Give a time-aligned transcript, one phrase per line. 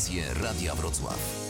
[0.00, 1.49] Interwencje Radia Wrocław.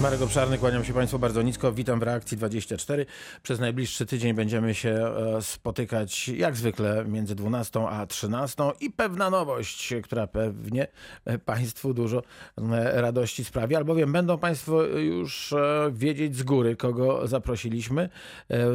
[0.00, 1.72] Marek Obszarny, kłaniam się Państwu bardzo nisko.
[1.72, 3.06] Witam w Reakcji 24.
[3.42, 9.30] Przez najbliższy tydzień będziemy się e, spotykać jak zwykle między 12 a 13 i pewna
[9.30, 10.86] nowość, która pewnie
[11.24, 12.22] e, Państwu dużo
[12.58, 15.54] e, radości sprawi, albowiem będą Państwo już
[15.92, 18.08] wiedzieć z góry, kogo zaprosiliśmy.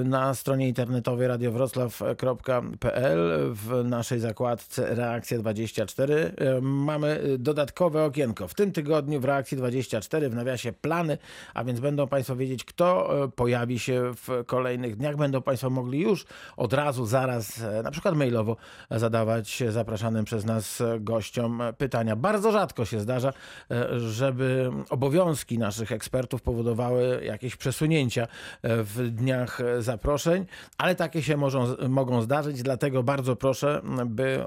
[0.03, 8.47] Na stronie internetowej radiowroclaw.pl w naszej zakładce Reakcja 24 mamy dodatkowe okienko.
[8.47, 11.14] W tym tygodniu w Reakcji 24 w nawiasie plany
[11.53, 15.15] a więc będą Państwo wiedzieć, kto e, pojawi się w kolejnych dniach.
[15.15, 16.25] Będą Państwo mogli już
[16.57, 18.57] od razu, zaraz, e, na przykład mailowo
[18.91, 22.15] zadawać zapraszanym przez nas gościom pytania.
[22.15, 23.33] Bardzo rzadko się zdarza,
[23.71, 28.27] e, żeby obowiązki naszych ekspertów powodowały jakieś przesunięcia
[28.63, 30.45] w dniach zaproszeń,
[30.77, 34.45] ale takie się mogą, mogą zdarzyć, dlatego bardzo proszę, by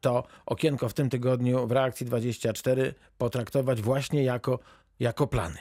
[0.00, 4.58] to okienko w tym tygodniu w reakcji 24 potraktować właśnie jako
[5.00, 5.58] jako plany.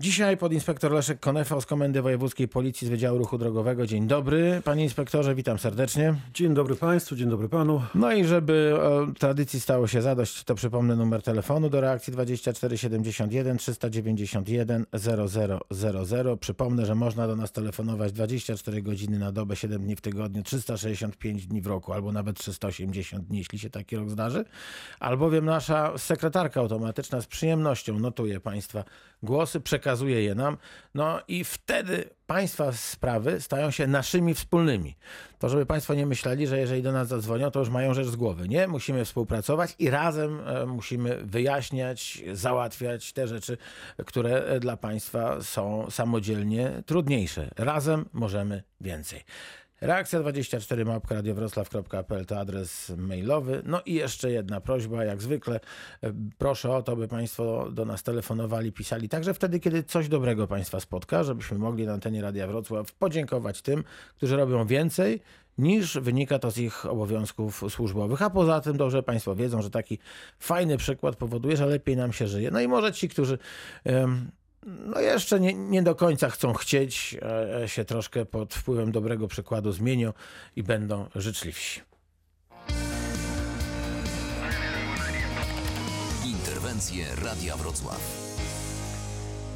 [0.00, 3.86] Dzisiaj podinspektor Leszek Konefa z Komendy Wojewódzkiej Policji z Wydziału Ruchu Drogowego.
[3.86, 6.14] Dzień dobry, panie inspektorze, witam serdecznie.
[6.34, 7.82] Dzień dobry państwu, dzień dobry panu.
[7.94, 13.56] No i żeby o, tradycji stało się zadość, to przypomnę numer telefonu do reakcji 2471
[13.58, 16.36] 391 0000.
[16.40, 21.46] Przypomnę, że można do nas telefonować 24 godziny na dobę, 7 dni w tygodniu, 365
[21.46, 24.44] dni w roku, albo nawet 380 dni, jeśli się taki rok zdarzy.
[25.00, 28.84] Albowiem nasza sekretarka automatyczna z przyjemnością notuje państwa Państwa
[29.22, 30.56] głosy, przekazuje je nam,
[30.94, 34.96] no i wtedy Państwa sprawy stają się naszymi wspólnymi.
[35.38, 38.16] To, żeby Państwo nie myśleli, że jeżeli do nas zadzwonią, to już mają rzecz z
[38.16, 38.48] głowy.
[38.48, 43.58] Nie, musimy współpracować i razem e, musimy wyjaśniać, załatwiać te rzeczy,
[44.06, 47.50] które e, dla Państwa są samodzielnie trudniejsze.
[47.56, 49.20] Razem możemy więcej.
[49.82, 53.62] Reakcja 24 małpka radiowroclaw.pl to adres mailowy.
[53.66, 55.60] No i jeszcze jedna prośba, jak zwykle
[56.38, 60.80] proszę o to, by Państwo do nas telefonowali, pisali także wtedy, kiedy coś dobrego Państwa
[60.80, 63.84] spotka, żebyśmy mogli na antenie Radia Wrocław podziękować tym,
[64.16, 65.20] którzy robią więcej
[65.58, 68.22] niż wynika to z ich obowiązków służbowych.
[68.22, 69.98] A poza tym dobrze Państwo wiedzą, że taki
[70.38, 72.50] fajny przykład powoduje, że lepiej nam się żyje.
[72.50, 73.38] No i może ci, którzy
[74.66, 77.16] no jeszcze nie, nie do końca chcą chcieć,
[77.62, 80.12] e, się troszkę pod wpływem dobrego przykładu zmienią
[80.56, 81.80] i będą życzliwsi.
[86.26, 88.21] Interwencje Radia Wrocław.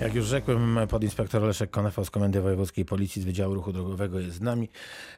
[0.01, 4.37] Jak już rzekłem, podinspektor Leszek Konefa z Komendy Wojewódzkiej Policji z Wydziału Ruchu Drogowego jest
[4.37, 4.69] z nami.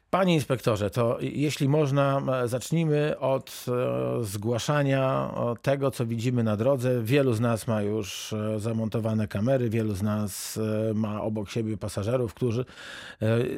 [0.09, 7.03] Panie inspektorze, to jeśli można, zacznijmy od e, zgłaszania tego, co widzimy na drodze.
[7.03, 10.59] Wielu z nas ma już e, zamontowane kamery, wielu z nas
[10.89, 12.65] e, ma obok siebie pasażerów, którzy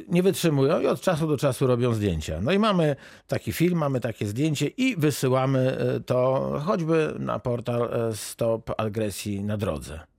[0.07, 2.41] nie wytrzymują i od czasu do czasu robią zdjęcia.
[2.41, 2.95] No i mamy
[3.27, 10.10] taki film, mamy takie zdjęcie i wysyłamy to choćby na portal Stop Agresji na drodze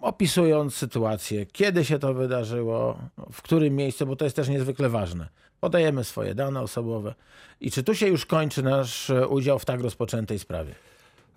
[0.00, 2.98] opisując sytuację, kiedy się to wydarzyło,
[3.32, 5.28] w którym miejscu, bo to jest też niezwykle ważne.
[5.60, 7.14] Podajemy swoje dane osobowe
[7.60, 10.74] i czy tu się już kończy nasz udział w tak rozpoczętej sprawie?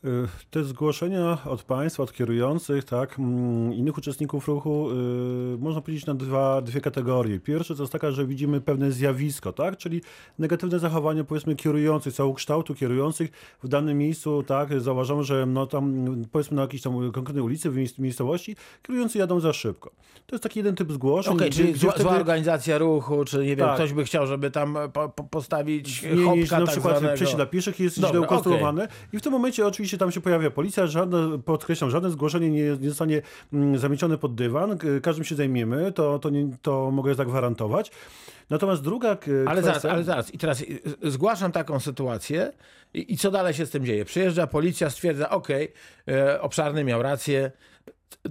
[0.03, 6.05] Y, te zgłoszenia od państwa, od kierujących, tak, mm, innych uczestników ruchu, yy, można powiedzieć
[6.05, 7.39] na dwa, dwie kategorie.
[7.39, 10.01] Pierwsze to jest taka, że widzimy pewne zjawisko, tak, czyli
[10.39, 13.31] negatywne zachowanie powiedzmy kierujących, całokształtu kierujących
[13.63, 17.99] w danym miejscu, tak, zauważamy, że no tam powiedzmy na jakiejś tam konkretnej ulicy, w
[17.99, 19.91] miejscowości, kierujący jadą za szybko.
[20.25, 21.33] To jest taki jeden typ zgłoszeń.
[21.33, 22.03] Okej, okay, czyli zła, wtedy...
[22.03, 23.75] zła, organizacja ruchu, czy nie wiem, tak.
[23.75, 27.15] ktoś by chciał, żeby tam po, po postawić nie, hopka, na tak przykład zwanego.
[27.15, 28.95] przejście dla pieszych jest Dobra, źle ukonstruowane okay.
[29.13, 32.89] i w tym momencie oczywiście tam się pojawia policja, żadne, podkreślam, żadne zgłoszenie nie, nie
[32.89, 33.21] zostanie
[33.53, 37.91] mm, zamiecione pod dywan, każdym się zajmiemy, to, to, nie, to mogę zagwarantować.
[38.49, 39.17] Natomiast druga ale
[39.61, 39.79] kwestia...
[39.79, 42.51] Zaraz, ale zaraz, i teraz y, zgłaszam taką sytuację.
[42.93, 44.05] I, i co dalej się z tym dzieje?
[44.05, 45.47] Przyjeżdża policja, stwierdza, ok,
[46.07, 47.51] e, obszarny miał rację,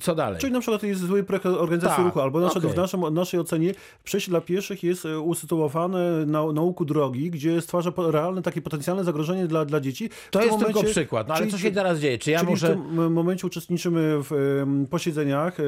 [0.01, 0.41] co dalej?
[0.41, 2.61] Czyli na przykład jest zły projekt organizacji tak, ruchu, albo na okay.
[2.61, 3.75] w naszym, naszej ocenie
[4.05, 9.05] przejście dla pieszych jest e, usytuowane na, na łuku drogi, gdzie stwarza realne takie potencjalne
[9.05, 10.11] zagrożenie dla, dla dzieci.
[10.31, 12.19] To jest momencie, tylko przykład, no ale co się teraz dzieje?
[12.19, 12.67] Czy ja czyli muszę...
[12.67, 15.65] w tym momencie uczestniczymy w posiedzeniach y,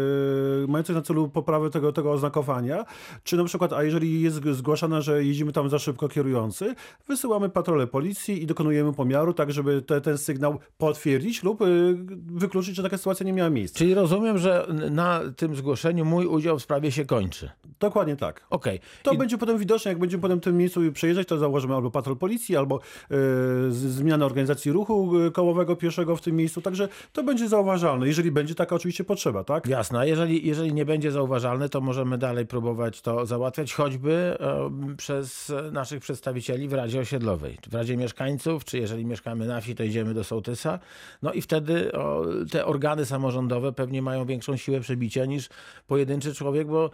[0.69, 2.85] mających na celu poprawę tego, tego oznakowania,
[3.25, 6.75] czy na przykład, a jeżeli jest zgłaszane, że jeździmy tam za szybko kierujący,
[7.09, 12.77] wysyłamy patrolę policji i dokonujemy pomiaru, tak żeby te, ten sygnał potwierdzić lub y, wykluczyć,
[12.77, 13.79] że taka sytuacja nie miała miejsca.
[13.79, 17.51] Czyli rozumiem, że na tym zgłoszeniu mój udział w sprawie się kończy.
[17.81, 18.47] Dokładnie tak.
[18.51, 18.81] Okej.
[19.03, 21.91] To I- będzie potem widoczne, jak będziemy potem w tym miejscu przejeżdżać, to zauważymy albo
[21.91, 22.81] patrol policji, albo
[23.69, 28.31] z- zmianę organizacji ruchu e, kołowego pieszego w tym miejscu, także to będzie zauważalne, jeżeli
[28.31, 29.67] będzie taka oczywiście potrzeba, tak?
[29.67, 34.71] Jasne, a jeżeli, jeżeli nie będzie zauważalne, to możemy dalej próbować to załatwiać, choćby e,
[34.97, 39.83] przez naszych przedstawicieli w Radzie Osiedlowej, w Radzie Mieszkańców, czy jeżeli mieszkamy na wsi, to
[39.85, 40.79] idziemy do sołtysa.
[41.23, 45.49] No i wtedy o, te organy samorządowe pewnie mają większą siłę przebicia niż
[45.87, 46.91] pojedynczy człowiek, bo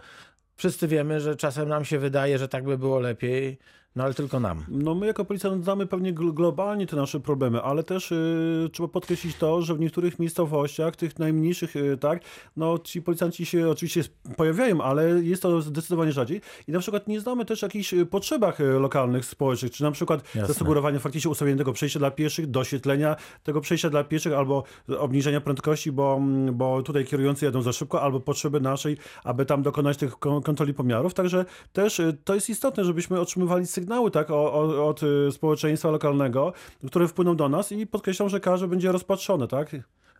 [0.55, 3.57] wszyscy wiemy, że czasem nam się wydaje, że tak by było lepiej,
[3.95, 4.65] no ale tylko nam.
[4.67, 8.89] No my jako policjant znamy pewnie gl- globalnie te nasze problemy, ale też y, trzeba
[8.89, 12.21] podkreślić to, że w niektórych miejscowościach, tych najmniejszych, y, tak,
[12.57, 14.03] no ci policjanci się oczywiście
[14.37, 16.41] pojawiają, ale jest to zdecydowanie rzadziej.
[16.67, 20.23] I na przykład nie znamy też jakichś y, potrzebach y, lokalnych, społecznych, czy na przykład
[20.35, 20.47] Jasne.
[20.53, 24.63] zasugerowania faktycznie ustawienia tego przejścia dla pieszych, doświetlenia tego przejścia dla pieszych, albo
[24.97, 29.61] obniżenia prędkości, bo, mm, bo tutaj kierujący jadą za szybko, albo potrzeby naszej, aby tam
[29.63, 31.13] dokonać tych kon- kontroli pomiarów.
[31.13, 35.91] Także też y, to jest istotne, żebyśmy otrzymywali sygnały tak, o, o, od y, społeczeństwa
[35.91, 36.53] lokalnego,
[36.87, 39.69] które wpłyną do nas i podkreślam, że każdy będzie rozpatrzony, tak?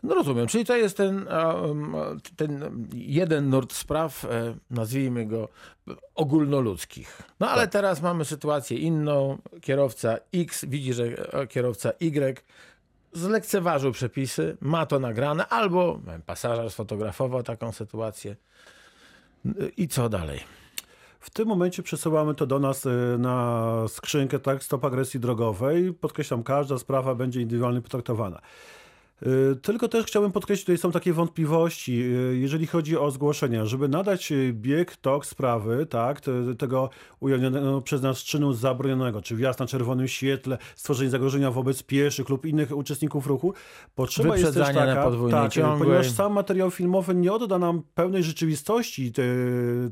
[0.04, 1.96] No rozumiem, czyli to jest ten, um,
[2.36, 5.50] ten jeden nurt spraw, e, nazwijmy go
[6.16, 7.22] ogólnoludzkich.
[7.40, 9.38] No ale teraz mamy sytuację inną.
[9.62, 12.44] Kierowca X widzi, że e, kierowca Y
[13.14, 18.36] zlekceważył przepisy, ma to nagrane, albo pasażer sfotografował taką sytuację.
[19.78, 20.40] I co dalej?
[21.24, 22.90] W tym momencie przesyłamy to do nas y,
[23.20, 25.94] na skrzynkę, tak, stop agresji drogowej.
[25.94, 28.42] Podkreślam, każda sprawa będzie indywidualnie potraktowana.
[29.28, 33.88] Y, Tylko też chciałbym podkreślić, tutaj są takie wątpliwości, y, jeżeli chodzi o zgłoszenia, żeby
[33.88, 36.90] nadać y, bieg, tok sprawy, tak, te- tego
[37.20, 42.46] ujawnionego przez nas czynu zabronionego, czy wjazd na czerwonym świetle, stworzenie zagrożenia wobec pieszych lub
[42.46, 43.54] innych uczestników ruchu,
[43.96, 45.80] potrzeba jest też taka, tak, ciągłej.
[45.80, 49.24] ponieważ sam materiał filmowy nie odda nam pełnej rzeczywistości te,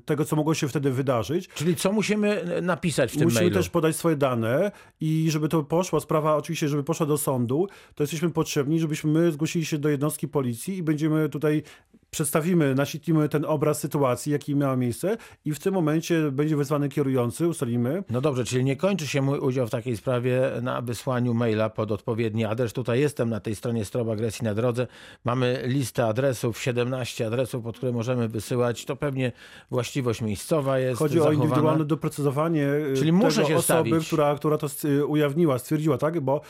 [0.06, 3.56] tego, co mogło się wtedy wydarzyć, Czyli co musimy napisać w tym Musimy mailu?
[3.56, 8.04] też podać swoje dane i żeby to poszła sprawa, oczywiście, żeby poszła do sądu, to
[8.04, 11.64] jesteśmy potrzebni, żebyśmy zgłosili się do jednostki policji i będziemy tutaj,
[12.12, 17.48] przedstawimy, naświetlimy ten obraz sytuacji, jaki miała miejsce i w tym momencie będzie wezwany kierujący,
[17.48, 18.04] ustalimy.
[18.10, 21.92] No dobrze, czyli nie kończy się mój udział w takiej sprawie na wysłaniu maila pod
[21.92, 22.74] odpowiedni adres.
[22.74, 24.88] Tutaj jestem na tej stronie Strop Agresji na Drodze.
[25.26, 28.86] Mamy listę adresów, 17 adresów, pod które możemy wysyłać.
[28.86, 29.32] To pewnie
[29.72, 31.44] właściwość miejscowa jest Chodzi o zachowana.
[31.44, 34.08] indywidualne doprecyzowanie y, Czyli muszę się osoby, stawić.
[34.08, 36.20] która, która to y, ujawniła, stwierdziła, tak?
[36.20, 36.42] Bo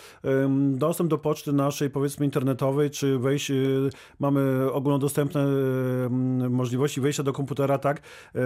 [0.71, 5.50] dostęp do poczty naszej, powiedzmy, internetowej, czy wejść, y, mamy ogólnodostępne
[6.49, 7.97] możliwości wejścia do komputera, tak?
[7.97, 8.39] Y,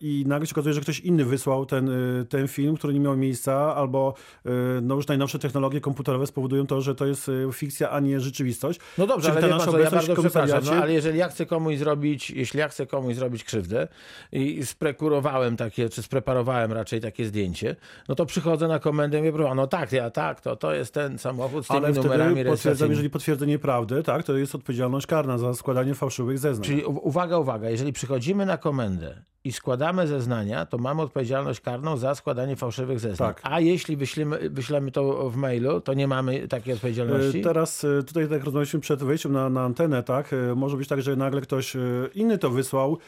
[0.00, 3.16] I nagle się okazuje, że ktoś inny wysłał ten, y, ten film, który nie miał
[3.16, 4.14] miejsca, albo
[4.46, 4.50] y,
[4.82, 8.80] no już najnowsze technologie komputerowe spowodują to, że to jest y, fikcja, a nie rzeczywistość.
[8.98, 11.28] No dobrze, Czyli ale ta pan nasza co, ja bardzo przepraszam, no, ale jeżeli ja
[11.28, 13.88] chcę komuś zrobić, jeśli ja chcę komuś zrobić krzywdę
[14.32, 17.76] i sprekurowałem takie, czy spreparowałem raczej takie zdjęcie,
[18.08, 21.18] no to przychodzę na komendę i mówię, no tak, ja tak, to, to jest ten
[21.18, 25.54] samochód z tymi Ale numerami potwierdzam, jeżeli potwierdzenie prawdy, tak, to jest odpowiedzialność karna za
[25.54, 26.64] składanie fałszywych zeznań.
[26.64, 32.14] Czyli uwaga, uwaga, jeżeli przychodzimy na komendę i składamy zeznania, to mamy odpowiedzialność karną za
[32.14, 33.28] składanie fałszywych zeznań.
[33.28, 33.40] Tak.
[33.42, 37.38] A jeśli wyślemy, wyślemy to w mailu, to nie mamy takiej odpowiedzialności?
[37.38, 40.32] E, Teraz e, tutaj tak rozmawialiśmy przed wejściem na, na antenę, tak?
[40.32, 41.76] E, Może być tak, że nagle ktoś
[42.14, 42.98] inny to wysłał,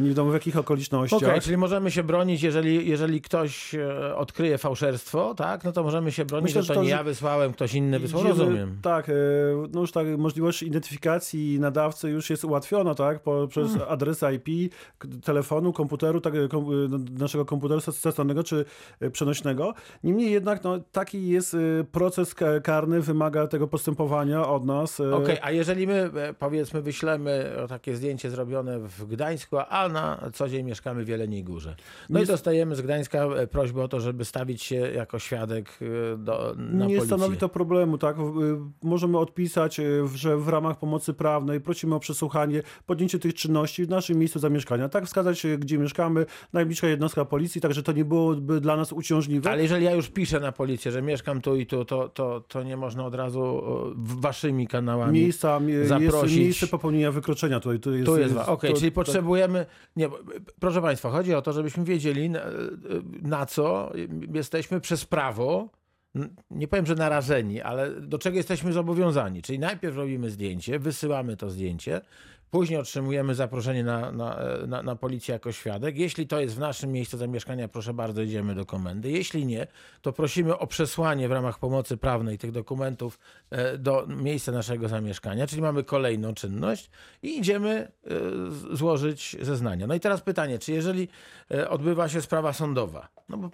[0.00, 1.22] nie wiadomo w jakich okolicznościach.
[1.22, 3.74] Okej, czyli możemy się bronić, jeżeli, jeżeli ktoś
[4.16, 7.52] odkryje fałszerstwo, tak, no to możemy się bronić, Myślę, że to to, nie ja wysłałem,
[7.52, 8.78] ktoś inny wysłał, rozumiem.
[8.82, 9.10] Tak,
[9.72, 13.22] no już tak, możliwość identyfikacji nadawcy już jest ułatwiona, tak?
[13.22, 13.88] Po, przez Hmm.
[13.88, 14.72] adres IP
[15.24, 18.64] telefonu, komputeru, tak, kom, no, naszego komputera stacjonarnego czy
[19.00, 19.74] e, przenośnego.
[20.04, 21.58] Niemniej jednak no, taki jest e,
[21.92, 25.00] proces ka- karny, wymaga tego postępowania od nas.
[25.00, 30.30] e, Okej, a jeżeli my e, powiedzmy wyślemy takie zdjęcie zrobione w Gdańsku, a na
[30.32, 31.74] co dzień mieszkamy w Jeleniej Górze.
[32.10, 35.78] No i dostajemy z Gdańska e, prośbę o to, żeby stawić się jako świadek
[36.14, 37.06] e, do, na nie policję.
[37.06, 38.16] stanowi to problemu, tak?
[38.82, 39.80] Możemy odpisać,
[40.14, 42.39] że w ramach pomocy prawnej prosimy o przesłuchanie,
[42.86, 44.88] podjęcie tych czynności w naszym miejscu zamieszkania.
[44.88, 49.50] Tak, wskazać, gdzie mieszkamy, najbliższa jednostka policji, także to nie byłoby dla nas uciążliwe.
[49.50, 52.62] Ale jeżeli ja już piszę na policję, że mieszkam tu i tu, to, to, to
[52.62, 55.20] nie można od razu e, waszymi kanałami.
[55.20, 56.38] Miejsca, mi- jest zaprosić.
[56.38, 57.60] miejsce popopełnienia wykroczenia.
[57.60, 59.66] Tutaj, tu jest, Tu jest, okej, to- czyli potrzebujemy.
[59.96, 60.18] Nie, bo-
[60.60, 62.40] proszę Państwa, chodzi o to, żebyśmy wiedzieli, na,
[63.22, 63.92] na co
[64.34, 65.68] jesteśmy przez prawo.
[66.50, 69.42] Nie powiem, że narażeni, ale do czego jesteśmy zobowiązani.
[69.42, 72.00] Czyli najpierw robimy zdjęcie, wysyłamy to zdjęcie,
[72.50, 75.96] Później otrzymujemy zaproszenie na, na, na, na policję jako świadek.
[75.96, 79.10] Jeśli to jest w naszym miejscu zamieszkania, proszę bardzo, idziemy do komendy.
[79.10, 79.66] Jeśli nie,
[80.02, 83.18] to prosimy o przesłanie w ramach pomocy prawnej tych dokumentów
[83.50, 86.90] e, do miejsca naszego zamieszkania, czyli mamy kolejną czynność
[87.22, 87.70] i idziemy
[88.70, 89.86] e, złożyć zeznania.
[89.86, 91.08] No i teraz pytanie, czy jeżeli
[91.50, 93.50] e, odbywa się sprawa sądowa, no bo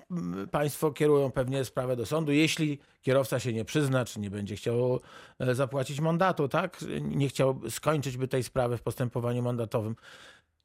[0.51, 5.01] państwo kierują pewnie sprawę do sądu, jeśli kierowca się nie przyzna, czy nie będzie chciał
[5.39, 6.85] e, zapłacić mandatu, tak?
[7.01, 9.97] Nie chciał skończyć by tej sprawy w postępowaniu mandatowym.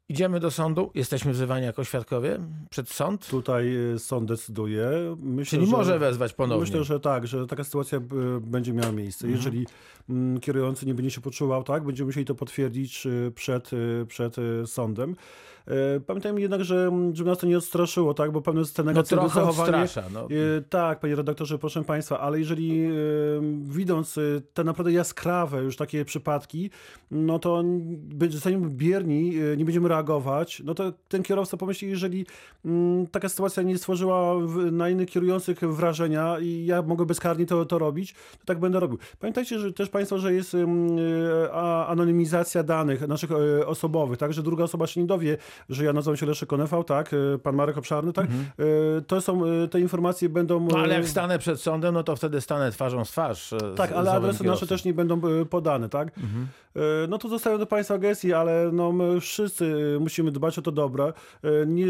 [0.10, 5.16] Idziemy do sądu, jesteśmy wzywani jako świadkowie przed sąd, Tutaj y, sąd decyduje.
[5.20, 5.78] Myślę, czyli że...
[5.78, 6.62] może wezwać ponownie.
[6.62, 8.02] Myślę, że tak, że taka sytuacja y,
[8.42, 9.28] będzie miała miejsce.
[9.28, 9.38] Mhm.
[9.38, 9.68] Jeżeli
[10.10, 13.72] mm, kierujący nie będzie się poczuwał tak, będziemy musieli to potwierdzić przed,
[14.08, 15.16] przed sądem.
[15.68, 19.30] E, Pamiętajmy jednak, że żeby nas to nie odstraszyło, tak, bo pewne sceny no trochę
[19.30, 19.84] zachowanie...
[19.84, 20.10] odstrasza.
[20.14, 20.22] No.
[20.58, 22.90] E, Tak, panie redaktorze, proszę państwa, ale jeżeli e,
[23.64, 24.20] widząc
[24.54, 26.70] te naprawdę jaskrawe już takie przypadki,
[27.12, 27.64] no to
[28.30, 32.26] zostaniemy bierni, nie będziemy reagować, no to ten kierowca pomyśli, jeżeli
[33.12, 34.36] taka sytuacja nie stworzyła
[34.72, 38.98] na innych kierujących wrażenia i ja mogę bezkarnie to, to robić, to tak będę robił.
[39.20, 40.58] Pamiętajcie że też państwo, że jest
[41.88, 43.32] anonimizacja danych naszych
[43.66, 45.38] osobowych, tak, że druga osoba się nie dowie,
[45.70, 49.46] że ja nazywam się Leszek Konefał, tak, e, pan Marek Obszarny, tak, E, to są,
[49.46, 50.56] e, te informacje będą...
[50.56, 50.72] Mhm.
[50.78, 53.54] No ale jak stanę przed sądem, no to wtedy stanę twarzą w twarz.
[53.76, 56.08] tak, z ale adresy nasze też nie będą podane, tak?
[56.08, 60.72] E, No to zostają do Państwa gestii, ale no my wszyscy musimy dbać o to
[60.72, 61.14] dobre.
[61.68, 61.86] Nie,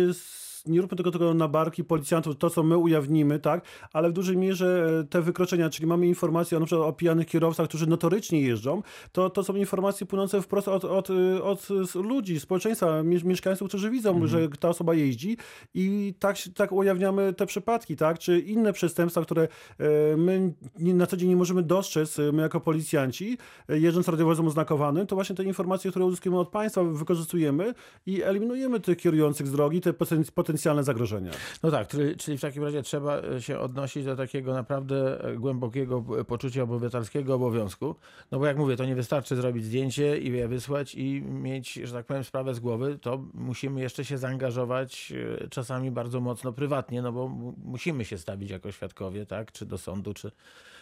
[0.66, 3.66] nie róbmy tego tylko na barki policjantów, to co my ujawnimy, tak?
[3.94, 7.68] Ale w dużej mierze e, te wykroczenia, czyli mamy informacje na przykład o pijanych kierowcach,
[7.68, 12.40] którzy notorycznie jeżdżą, to, to są informacje płynące wprost od, od, e, od s- ludzi,
[12.40, 15.38] społeczeństwa, mie- mieszkańców, którzy widzą, że ta osoba jeździ
[15.74, 18.20] i tak, tak ujawniamy te przypadki, tak?
[18.20, 19.48] Czy inne przestępstwa, które
[19.80, 23.38] e, my na co dzień nie możemy dostrzec, e, my jako policjanci,
[23.70, 27.74] e, jeżdżąc radiowozem oznakowanym, to właśnie te informacje, które uzyskujemy od państwa, wykorzystujemy
[28.06, 31.32] i eliminujemy tych kierujących z drogi, te poten- potencjalne zagrożenia.
[31.64, 36.04] No tak, czyli, w takim razie trzeba e, się odnosić do takiego naprawdę e, głębokiego
[36.20, 37.96] e, poczucia obywatelskiego obowiązku.
[38.32, 41.94] No bo jak mówię, to nie wystarczy zrobić zdjęcie i je wysłać i mieć, że
[41.94, 43.00] tak powiem, sprawę z głowy.
[43.02, 45.14] To musimy jeszcze się zaangażować
[45.50, 49.52] czasami bardzo mocno prywatnie, no bo mu- musimy się stawić jako świadkowie, tak?
[49.52, 50.32] Czy do sądu, czy,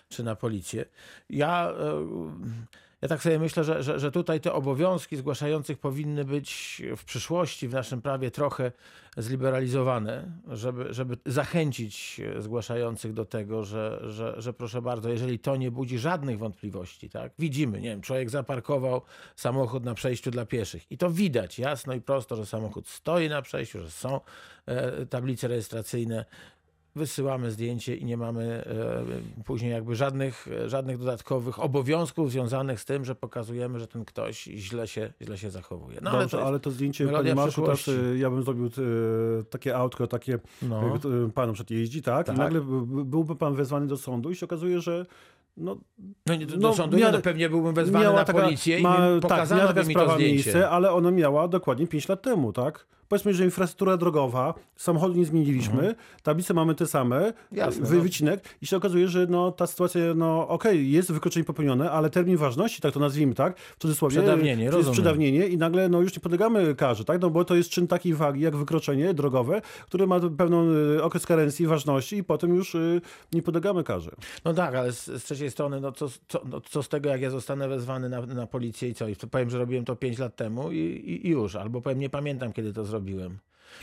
[0.09, 0.85] czy na policję.
[1.29, 2.07] Ja, e,
[3.01, 7.67] ja tak sobie myślę, że, że, że tutaj te obowiązki zgłaszających powinny być w przyszłości
[7.67, 8.71] w naszym prawie trochę
[9.17, 15.71] zliberalizowane, żeby, żeby zachęcić zgłaszających do tego, że, że, że proszę bardzo, jeżeli to nie
[15.71, 17.31] budzi żadnych wątpliwości, tak?
[17.39, 19.01] Widzimy, nie wiem, człowiek zaparkował
[19.35, 23.41] samochód na przejściu dla pieszych i to widać jasno i prosto, że samochód stoi na
[23.41, 24.21] przejściu, że są
[24.65, 26.25] e, tablice rejestracyjne.
[26.95, 28.43] Wysyłamy zdjęcie i nie mamy
[29.37, 34.43] e, później jakby żadnych, żadnych dodatkowych obowiązków związanych z tym, że pokazujemy, że ten ktoś
[34.43, 35.99] źle się, źle się zachowuje.
[36.01, 37.91] No, Dobrze, to ale, to zdjęcie, panie Marku, przyszłości.
[37.91, 38.69] e, ja bym zrobił e,
[39.43, 40.81] takie autko, takie No.
[41.35, 42.25] pan na przykład jeździ, tak?
[42.27, 42.35] Tak.
[42.35, 42.61] I nagle
[43.05, 45.05] byłby pan wezwany do sądu i się okazuje, że
[45.57, 45.77] no,
[46.25, 49.21] No nie, do, No, sądu miała- no pewnie byłbym wezwany na policję i ma- tak,
[49.21, 50.33] pokazano miała by taka mi to zdjęcie.
[50.33, 52.87] miejsce, ale ona miała dokładnie 5 lat temu, tak?
[53.09, 57.33] Powiedzmy, że infrastruktura drogowa, samochodu nie zmieniliśmy, tablice mamy te same, Mhm.
[57.51, 58.01] Jasne, wy, no.
[58.01, 62.37] wycinek i się okazuje, że no, ta sytuacja, no okej, jest wykroczenie popełnione, ale termin
[62.37, 64.93] ważności, tak to nazwijmy, tak, w cudzysłowie, Przedawnienie, to jest rozumiem.
[64.93, 68.13] przedawnienie i nagle no, już nie podlegamy karze, tak, no bo to jest czyn takiej
[68.13, 73.01] wagi jak wykroczenie drogowe, które ma pewną y, okres karencji, ważności i potem już y,
[73.33, 74.11] nie podlegamy karze.
[74.45, 77.21] No tak, ale z, z trzeciej strony, no co, co, no co z tego, jak
[77.21, 79.07] ja zostanę wezwany na, na policję i co?
[79.07, 81.55] I powiem, że robiłem to 5 lat temu i, i, i już.
[81.55, 82.98] Albo powiem, nie pamiętam, kiedy to zrobiłem.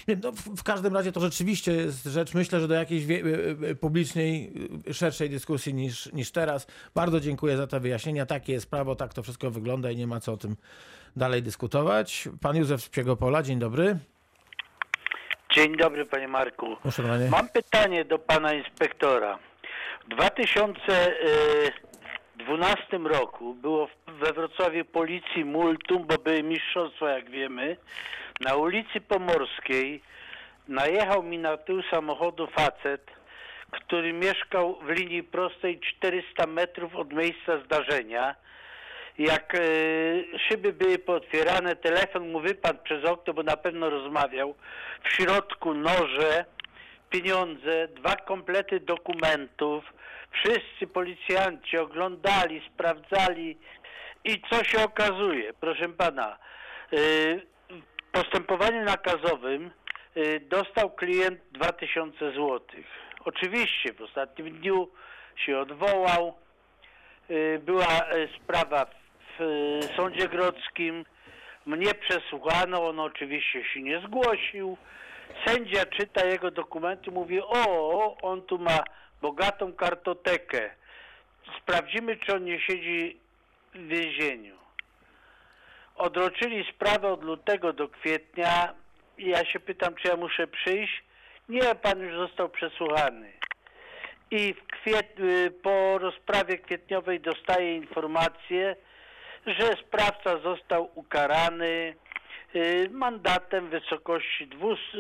[0.08, 3.16] Nie, no, w, w każdym razie to rzeczywiście jest rzecz, myślę, że do jakiejś wie,
[3.16, 4.52] y, y, publicznej,
[4.88, 6.66] y, szerszej dyskusji niż, niż teraz.
[6.94, 8.26] Bardzo dziękuję za te wyjaśnienia.
[8.26, 10.56] Takie jest prawo, tak to wszystko wygląda i nie ma co o tym
[11.16, 12.28] dalej dyskutować.
[12.40, 13.98] Pan Józef z Piegopola, dzień dobry.
[15.54, 16.76] Dzień dobry, panie Marku.
[16.82, 17.28] Proszę panie.
[17.30, 19.38] Mam pytanie do pana inspektora.
[20.04, 23.88] W 2012 roku było
[24.20, 27.76] we Wrocławiu policji multum, bo były mistrzostwa, jak wiemy.
[28.40, 30.02] Na ulicy Pomorskiej
[30.68, 33.06] najechał mi na tył samochodu facet,
[33.70, 38.34] który mieszkał w linii prostej 400 metrów od miejsca zdarzenia.
[39.18, 39.58] Jak e,
[40.38, 44.54] szyby były pootwierane, telefon mu wypadł przez okno, bo na pewno rozmawiał.
[45.04, 46.44] W środku noże,
[47.10, 49.84] pieniądze, dwa komplety dokumentów.
[50.32, 53.58] Wszyscy policjanci oglądali, sprawdzali
[54.24, 56.38] i co się okazuje, proszę pana,
[56.92, 56.96] e,
[58.22, 59.70] postępowaniu nakazowym
[60.14, 62.60] e, dostał klient 2000 zł.
[63.24, 64.88] Oczywiście w ostatnim dniu
[65.36, 66.34] się odwołał,
[67.30, 68.86] Y, była y, sprawa
[69.38, 71.04] w y, sądzie grodzkim,
[71.66, 74.76] Mnie przesłuchano, on oczywiście się nie zgłosił.
[75.46, 78.84] Sędzia czyta jego dokumenty, mówi: O, on tu ma
[79.22, 80.70] bogatą kartotekę.
[81.62, 83.18] Sprawdzimy, czy on nie siedzi
[83.74, 84.55] w więzieniu.
[85.96, 88.74] Odroczyli sprawę od lutego do kwietnia.
[89.18, 91.02] I ja się pytam, czy ja muszę przyjść.
[91.48, 93.32] Nie, pan już został przesłuchany.
[94.30, 95.20] I kwiet...
[95.20, 98.76] y, po rozprawie kwietniowej dostaję informację,
[99.46, 101.96] że sprawca został ukarany
[102.54, 104.48] y, mandatem w wysokości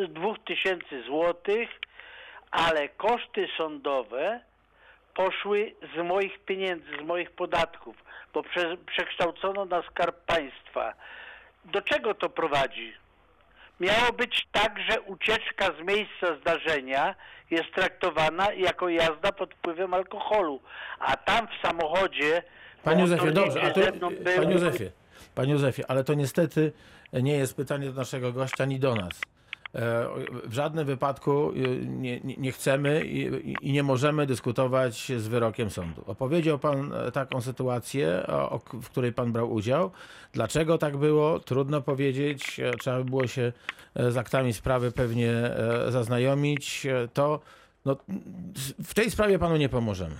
[0.08, 1.68] 2000 złotych,
[2.50, 4.40] ale koszty sądowe
[5.16, 7.96] poszły z moich pieniędzy, z moich podatków,
[8.34, 10.94] bo prze, przekształcono na skarb państwa.
[11.64, 12.92] Do czego to prowadzi?
[13.80, 17.14] Miało być tak, że ucieczka z miejsca zdarzenia
[17.50, 20.60] jest traktowana jako jazda pod wpływem alkoholu,
[20.98, 22.42] a tam w samochodzie
[22.84, 24.90] Panie Józefie, dobrze, a to, był- panie Józefie,
[25.34, 26.72] panie Józefie, ale to niestety
[27.12, 29.20] nie jest pytanie do naszego gościa, ani do nas.
[29.76, 30.06] E,
[30.44, 33.20] W żadnym wypadku e, nie, nie chcemy i,
[33.66, 36.04] i- nie możemy dyskutować z wyrokiem sądu.
[36.06, 39.90] Opowiedział pan e, taką sytuację, o, w której pan brał udział.
[40.32, 41.38] Dlaczego tak było?
[41.40, 42.60] Trudno powiedzieć.
[42.78, 43.52] Trzeba by było się
[43.94, 45.32] z aktami sprawy pewnie
[45.88, 46.86] zaznajomić.
[47.14, 47.40] To
[47.84, 47.96] no,
[48.84, 50.16] w tej sprawie panu nie pomożemy.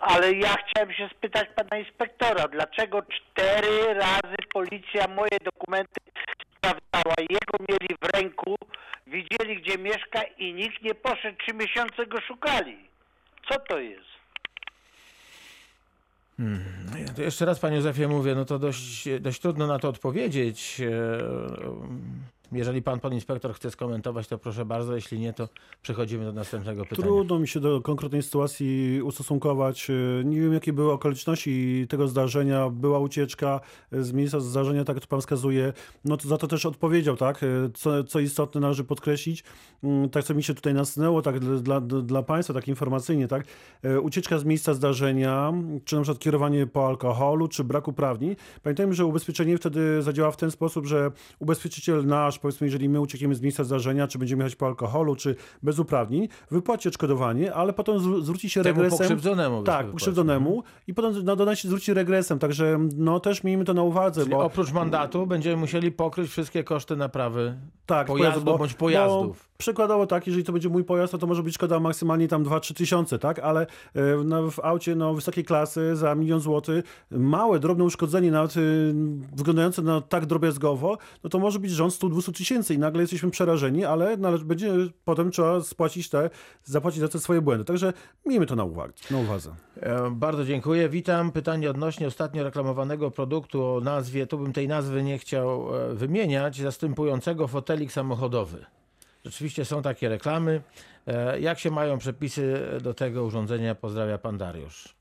[0.00, 6.00] Ale ja chciałem się spytać pana inspektora, dlaczego cztery razy policja moje dokumenty
[6.58, 8.56] sprawdzała, jego mieli w ręku,
[9.06, 12.76] widzieli gdzie mieszka i nikt nie poszedł, trzy miesiące go szukali.
[13.48, 14.08] Co to jest?
[17.16, 20.80] To jeszcze raz, panie Józefie, mówię, no to dość, dość trudno na to odpowiedzieć.
[22.52, 24.94] E, Jeżeli pan, pan inspektor chce skomentować, to proszę bardzo.
[24.94, 25.48] Jeśli nie, to
[25.82, 27.02] przechodzimy do następnego pytania.
[27.08, 29.90] Trudno mi się do konkretnej sytuacji ustosunkować.
[29.90, 32.70] E, Nie wiem, jakie były okoliczności tego zdarzenia.
[32.70, 33.60] Była ucieczka
[33.92, 35.72] z miejsca zdarzenia, tak jak to pan wskazuje.
[36.04, 37.42] No to za to też odpowiedział, tak?
[37.42, 39.44] E, Co, co istotne należy podkreślić,
[39.84, 43.44] mm, tak co mi się tutaj nasunęło, tak dla, dla, państwa, tak informacyjnie, tak?
[43.82, 45.52] E, Ucieczka z miejsca zdarzenia,
[45.84, 48.36] czy na przykład kierowanie po alkoholu, czy brak uprawnień.
[48.62, 53.34] Pamiętajmy, że ubezpieczenie wtedy zadziała w ten sposób, że ubezpieczyciel nasz, powiedzmy, jeżeli my uciekniemy
[53.34, 57.94] z miejsca zdarzenia, czy będziemy jechać po alkoholu, czy bez uprawnień, wypłaci odszkodowanie, ale potem
[57.98, 58.98] zwró- zwróci się Temu regresem.
[58.98, 63.74] pokrzywdzonemu Tak, pokrzywdzonemu i potem na dodanie się zwróci regresem, także no też miejmy to
[63.74, 68.58] na uwadze, Czyli bo oprócz mandatu będziemy musieli pokryć wszystkie koszty naprawy tak, pojazdu bo-
[68.58, 69.47] bądź pojazdów.
[69.62, 72.74] Przykładowo tak, jeżeli to będzie mój pojazd, no to może być szkoda maksymalnie tam 2-3
[72.74, 73.60] tysiące, tak, ale
[73.94, 78.94] e, no, w aucie no, wysokiej klasy za milion złotych małe, drobne uszkodzenie, nawet y,
[79.36, 83.84] wyglądające na tak drobiazgowo, no to może być rząd 100-200 tysięcy i nagle jesteśmy przerażeni,
[83.84, 84.72] ale nale- będzie
[85.04, 86.30] potem trzeba spłacić te,
[86.64, 87.64] zapłacić za te swoje błędy.
[87.64, 87.92] Także
[88.26, 88.92] miejmy to na uwadze.
[89.10, 89.54] Na uwadze.
[89.80, 90.88] E, Bardzo dziękuję.
[90.88, 91.32] Witam.
[91.32, 96.60] Pytanie odnośnie ostatnio reklamowanego produktu o nazwie, tu bym tej nazwy nie chciał e, wymieniać,
[96.60, 98.64] zastępującego fotelik samochodowy.
[99.28, 100.62] Rzeczywiście są takie reklamy.
[101.06, 103.74] E, Jak się mają przepisy do tego urządzenia?
[103.74, 104.98] Pozdrawia pan Dariusz.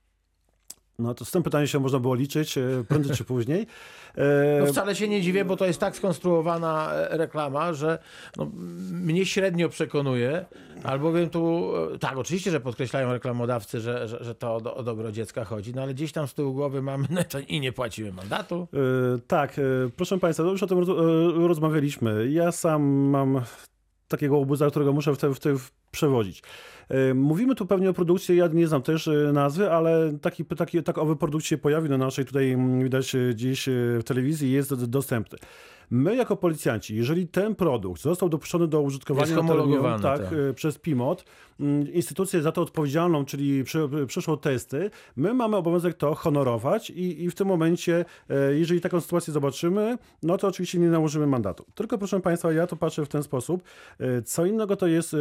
[1.00, 3.68] No to z tym pytaniem się można było liczyć e, prędzej czy później.
[4.18, 8.00] E, No wcale się nie dziwię, bo to jest tak skonstruowana reklama, że
[8.38, 8.48] no,
[8.92, 10.46] mnie średnio przekonuje,
[10.84, 15.46] albowiem tu, tak, oczywiście, że podkreślają reklamodawcy, że, że, że to o, o dobro dziecka
[15.46, 18.68] chodzi, no ale gdzieś tam z tyłu głowy mamy no, to i nie płacimy mandatu.
[19.28, 19.54] Tak,
[19.96, 20.90] proszę Państwa, już o tym roz,
[21.48, 22.30] rozmawialiśmy.
[22.30, 23.42] Ja sam mam
[24.08, 25.56] takiego obuza, którego muszę w te, w te
[25.92, 26.44] przewodzić.
[26.90, 30.84] E, Mówimy tu pewnie o produkcji, ja nie znam też e, nazwy, ale taki, taki,
[30.84, 34.52] tak owy produkt się pojawi na naszej tutaj, mm, widać e, gdzieś e, w telewizji,
[34.52, 35.38] jest dostępny.
[35.90, 40.34] My jako policjanci, jeżeli ten produkt został dopuszczony do użytkowania homologowany, tak, tak.
[40.34, 41.26] e, przez PIMOT,
[41.60, 47.24] mm, instytucję za to odpowiedzialną, czyli prze, przeszło testy, my mamy obowiązek to honorować i,
[47.24, 51.66] i w tym momencie, e, jeżeli taką sytuację zobaczymy, no to oczywiście nie nałożymy mandatu.
[51.76, 53.64] Tylko proszę Państwa, ja to patrzę w ten sposób.
[54.00, 55.18] E, Co innego to jest e,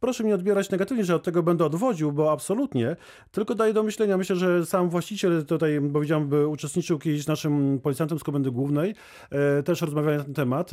[0.00, 2.96] Proszę mi odbierać negatywnie, że od tego będę odwodził, bo absolutnie,
[3.30, 4.16] tylko daje do myślenia.
[4.16, 8.50] Myślę, że sam właściciel tutaj, bo widziałem, by uczestniczył kiedyś z naszym policjantem z Komendy
[8.50, 8.94] Głównej,
[9.64, 9.82] też
[10.16, 10.70] na ten temat.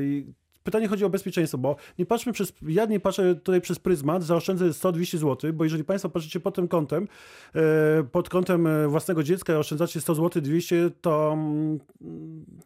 [0.00, 0.26] I
[0.68, 4.64] Pytanie chodzi o bezpieczeństwo, bo nie patrzmy przez, ja nie patrzę tutaj przez pryzmat, zaoszczędzę
[4.64, 7.08] 100-200 zł, bo jeżeli Państwo patrzycie pod tym kątem,
[7.54, 11.78] e, pod kątem e, własnego dziecka i oszczędzacie 100 zł, 200, to, mm,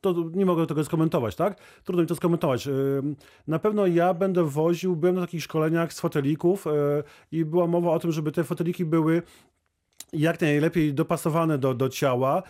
[0.00, 1.60] to nie mogę tego skomentować, tak?
[1.84, 2.68] Trudno mi to skomentować.
[3.46, 6.64] Na pewno ja będę woził, byłem na takich szkoleniach z fotelików
[7.32, 9.22] i była mowa o tym, żeby te foteliki były
[10.12, 12.42] jak najlepiej dopasowane do, do ciała,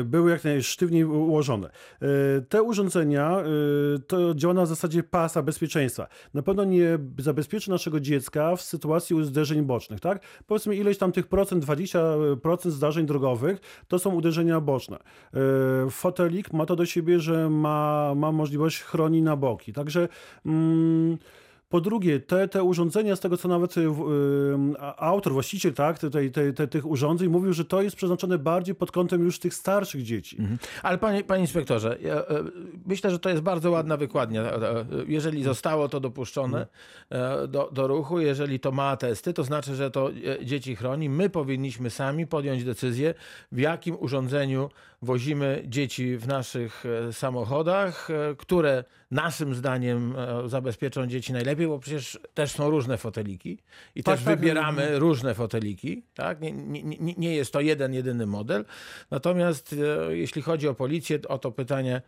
[0.00, 1.70] y, były jak najsztywniej ułożone.
[2.02, 3.42] Y, te urządzenia
[3.96, 6.06] y, to działa na zasadzie pasa bezpieczeństwa.
[6.34, 10.22] Na pewno nie zabezpieczy naszego dziecka w sytuacji zderzeń bocznych, tak?
[10.46, 14.98] Powiedzmy ileś tam tych procent, 20% zdarzeń drogowych to są uderzenia boczne.
[15.90, 19.72] Fotelik ma to do siebie, że ma, ma możliwość chroni na boki.
[19.72, 20.08] Także
[20.46, 21.18] mm,
[21.70, 23.86] po drugie, te, te urządzenia, z tego co nawet y, y,
[24.96, 28.92] autor, właściciel tak, te, te, te, tych urządzeń mówił, że to jest przeznaczone bardziej pod
[28.92, 30.36] kątem już tych starszych dzieci.
[30.38, 30.58] Mhm.
[30.82, 32.24] Ale panie, panie inspektorze, ja, e,
[32.86, 34.42] myślę, że to jest bardzo ładna wykładnia.
[34.42, 36.66] E, jeżeli zostało to dopuszczone
[37.10, 37.50] mhm.
[37.50, 40.10] do, do ruchu, jeżeli to ma testy, to znaczy, że to
[40.44, 41.08] dzieci chroni.
[41.08, 43.14] My powinniśmy sami podjąć decyzję,
[43.52, 44.70] w jakim urządzeniu
[45.02, 50.14] wozimy dzieci w naszych samochodach, które naszym zdaniem
[50.46, 53.58] zabezpieczą dzieci najlepiej lepiej, bo przecież też są różne foteliki
[53.94, 54.98] i tak, też tak, wybieramy tak.
[54.98, 56.02] różne foteliki.
[56.14, 56.40] Tak?
[56.40, 58.64] Nie, nie, nie jest to jeden, jedyny model.
[59.10, 59.74] Natomiast
[60.08, 62.02] e, jeśli chodzi o policję, o to pytanie,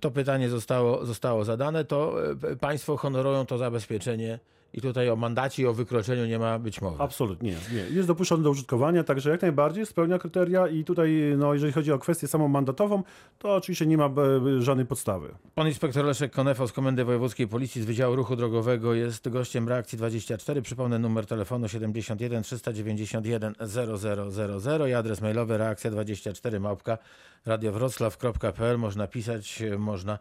[0.00, 2.16] to pytanie zostało, zostało zadane, to
[2.50, 4.38] e, państwo honorują to zabezpieczenie
[4.74, 7.02] i tutaj o mandacie i o wykroczeniu nie ma być mowy.
[7.02, 7.96] Absolutnie, nie.
[7.96, 11.98] Jest dopuszczony do użytkowania, także jak najbardziej spełnia kryteria i tutaj, no, jeżeli chodzi o
[11.98, 13.02] kwestię samą mandatową,
[13.38, 15.34] to oczywiście nie ma e, żadnej podstawy.
[15.54, 19.98] Pan inspektor Leszek Konefo z Komendy Wojewódzkiej Policji z Wydziału Ruchu Drogowego jest gościem reakcji
[19.98, 20.62] 24.
[20.62, 26.98] Przypomnę numer telefonu 71 391 0000 i adres mailowy reakcja24 małpka
[27.46, 28.78] radiowroclaw.pl.
[28.78, 30.18] Można pisać, można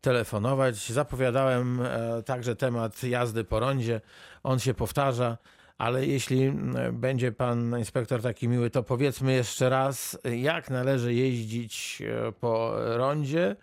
[0.00, 0.92] telefonować.
[0.92, 4.00] Zapowiadałem e, także temat jazdy po rondzie.
[4.42, 5.38] On się powtarza,
[5.78, 6.52] ale jeśli
[6.92, 13.56] będzie pan inspektor taki miły, to powiedzmy jeszcze raz, jak należy jeździć e, po rondzie,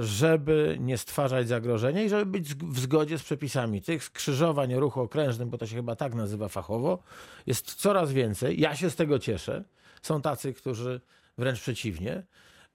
[0.00, 3.82] żeby nie stwarzać zagrożenia i żeby być w zgodzie z przepisami.
[3.82, 7.02] Tych skrzyżowań ruchu okrężnym, bo to się chyba tak nazywa fachowo,
[7.46, 8.60] jest coraz więcej.
[8.60, 9.64] Ja się z tego cieszę.
[10.02, 11.00] Są tacy, którzy
[11.38, 12.22] wręcz przeciwnie.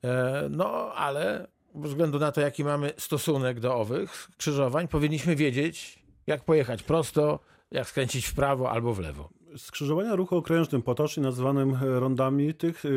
[0.04, 6.44] E, no, ale względu na to, jaki mamy stosunek do owych skrzyżowań, powinniśmy wiedzieć, jak
[6.44, 7.40] pojechać prosto,
[7.72, 12.84] jak skręcić w prawo albo w lewo skrzyżowania ruchu okrężnym, potocznie nazywanym e, rondami, tych,
[12.86, 12.90] e,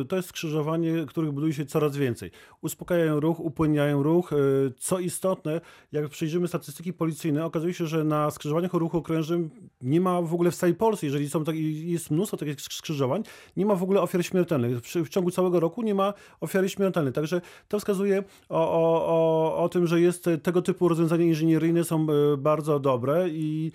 [0.00, 2.30] e, to jest skrzyżowanie, których buduje się coraz więcej.
[2.62, 4.30] Uspokajają ruch, upłynniają ruch.
[4.78, 5.60] Co istotne,
[5.92, 9.50] jak przejrzymy statystyki policyjne, okazuje się, że na skrzyżowaniach o ruchu okrężnym
[9.82, 13.22] nie ma w ogóle w całej Polsce, jeżeli są tak, jest mnóstwo takich skrzyżowań,
[13.56, 14.80] nie ma w ogóle ofiar śmiertelnych.
[14.80, 17.12] W, ciągu całego roku nie ma ofiary śmiertelnej.
[17.12, 22.06] Także to wskazuje o, o, o, o tym, że jest tego typu rozwiązania inżynieryjne są
[22.38, 23.72] bardzo dobre i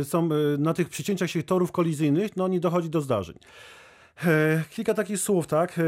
[0.00, 3.36] y, są na tych przecięciach się torów kolizyjnych, no nie dochodzi do zdarzeń.
[4.24, 5.78] E, kilka takich słów, tak?
[5.78, 5.82] E,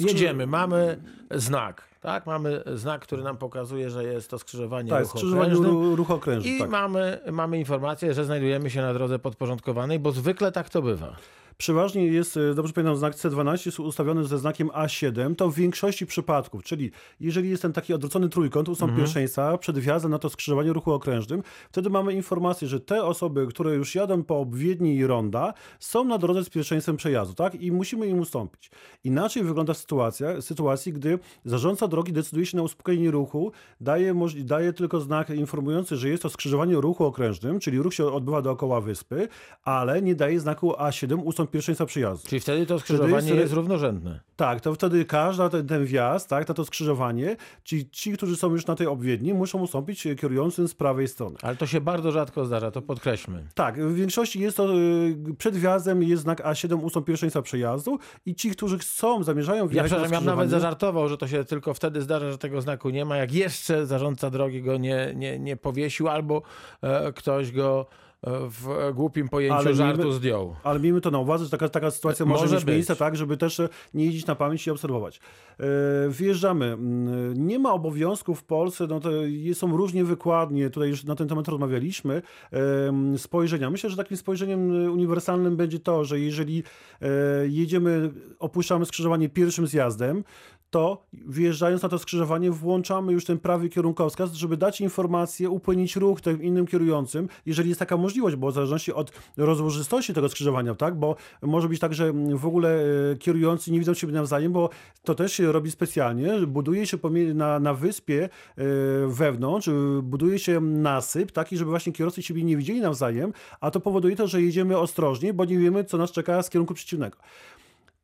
[0.00, 2.26] Jedziemy, mamy znak, tak?
[2.26, 6.50] Mamy znak, który nam pokazuje, że jest to skrzyżowanie tak, ruchu ruchu okrężny.
[6.50, 6.70] I tak.
[6.70, 11.16] mamy, mamy informację, że znajdujemy się na drodze podporządkowanej, bo zwykle tak to bywa.
[11.58, 16.06] Przeważnie jest, e, dobrze pamiętam, znak C12 jest ustawiony ze znakiem A7, to w większości
[16.06, 16.90] przypadków, czyli
[17.20, 19.04] jeżeli jest ten taki odwrócony trójkąt, ustąp mhm.
[19.04, 23.74] pierwszeństwa przed wjazdem na to skrzyżowanie ruchu okrężnym, wtedy mamy informację, że te osoby, które
[23.74, 27.54] już jadą po obwiedni i ronda, są na drodze z pierwszeństwem przejazdu, tak?
[27.54, 28.70] I musimy im ustąpić.
[29.04, 35.00] Inaczej wygląda sytuacja, sytuacji, gdy zarządca drogi decyduje się na uspokojenie ruchu, daje, daje tylko
[35.00, 39.28] znak informujący, że jest to skrzyżowanie ruchu okrężnym, czyli ruch się odbywa dookoła wyspy,
[39.64, 42.28] ale nie daje znaku A7 pierwszeństwa przyjazdu.
[42.28, 44.20] Czyli wtedy to skrzyżowanie jest, jest, równorzędne.
[44.36, 48.50] Tak, to wtedy każda ten, ten wjazd, tak, na to skrzyżowanie, ci, ci, którzy są
[48.50, 51.36] już na tej obwiedni, muszą ustąpić kierującym z prawej strony.
[51.42, 53.46] Ale to się bardzo rzadko zdarza, to podkreślmy.
[53.54, 58.34] Tak, w większości jest to, y, przed wjazdem jest znak A7 ustąp pierwszeństwa przejazdu i
[58.34, 62.02] ci, którzy chcą, zamierzają wjechać Ja przepraszam, ja nawet zażartował, że to się tylko wtedy
[62.02, 66.08] zdarza, że tego znaku nie ma, jak jeszcze zarządca drogi go nie, nie, nie powiesił
[66.08, 66.42] albo
[66.82, 67.86] e, ktoś go
[68.26, 70.56] w głupim pojęciu ale żartu miejmy, zdjął.
[70.62, 72.74] Ale miejmy to na uwadze, że taka, taka sytuacja może, może mieć być.
[72.74, 73.60] miejsce, tak, żeby też
[73.94, 75.20] nie jeździć na pamięć i obserwować.
[75.60, 75.64] E,
[76.10, 76.66] wjeżdżamy.
[76.66, 79.10] Mm, nie ma obowiązków w Polsce, no to
[79.54, 83.70] są różnie wykładnie, tutaj już na ten temat rozmawialiśmy, e, spojrzenia.
[83.70, 86.62] Myślę, że takim spojrzeniem uniwersalnym będzie to, że jeżeli
[87.02, 87.08] e,
[87.48, 90.24] jedziemy, opuszczamy skrzyżowanie pierwszym zjazdem,
[90.74, 96.20] to wjeżdżając na to skrzyżowanie włączamy już ten prawy kierunkowskaz, żeby dać informację, upłynić ruch
[96.20, 100.98] tym innym kierującym, jeżeli jest taka możliwość, bo w zależności od rozłożystości tego skrzyżowania, tak,
[100.98, 104.70] bo może być tak, że w ogóle e, kierujący nie widzą siebie nawzajem, bo
[105.04, 106.98] to też się robi specjalnie, buduje się
[107.34, 108.62] na, na wyspie e,
[109.08, 109.70] wewnątrz,
[110.02, 114.26] buduje się nasyp taki, żeby właśnie kierowcy siebie nie widzieli nawzajem, a to powoduje to,
[114.26, 117.16] że jedziemy ostrożnie, bo nie wiemy, co nas czeka z kierunku przeciwnego.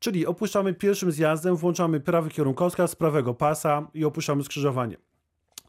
[0.01, 4.97] Czyli opuszczamy pierwszym zjazdem, włączamy prawy kierunkowskaz z prawego pasa i opuszczamy skrzyżowanie.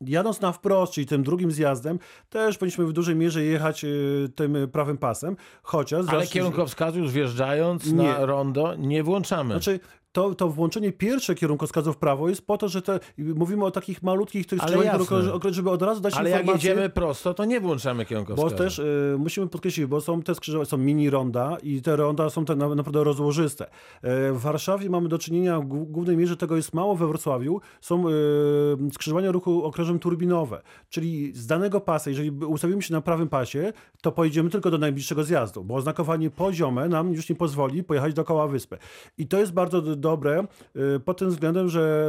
[0.01, 4.57] jadąc na wprost, czyli tym drugim zjazdem, też powinniśmy w dużej mierze jechać y, tym
[4.71, 5.99] prawym pasem, chociaż...
[6.07, 7.93] Ale zawsze- kierunkowskazu już wjeżdżając Nie.
[7.93, 9.53] na rondo nie włączamy.
[9.53, 9.79] Znaczy,
[10.11, 14.03] to, to włączenie pierwsze kierunkowskazu w prawo jest po to, że te, mówimy o takich
[14.03, 16.69] malutkich tych Ale dróg- żeby od razu dać Ale jak informację.
[16.69, 18.51] jedziemy prosto, to nie włączamy kierunkowskazu.
[18.51, 22.29] Bo też y, musimy podkreślić, bo są te skrzyżowania, są mini ronda i te ronda
[22.29, 23.65] są te na, naprawdę rozłożyste.
[24.01, 27.61] E, w Warszawie mamy do czynienia, w głó- głównej mierze tego jest mało we Wrocławiu,
[27.81, 28.11] są y,
[28.93, 34.11] skrzyżowania ruchu okrężem turbinowe, czyli z danego pasa, jeżeli ustawimy się na prawym pasie, to
[34.11, 38.77] pojedziemy tylko do najbliższego zjazdu, bo oznakowanie poziome nam już nie pozwoli pojechać dookoła wyspy.
[39.17, 40.43] I to jest bardzo dobre
[40.95, 42.07] y, pod tym względem, że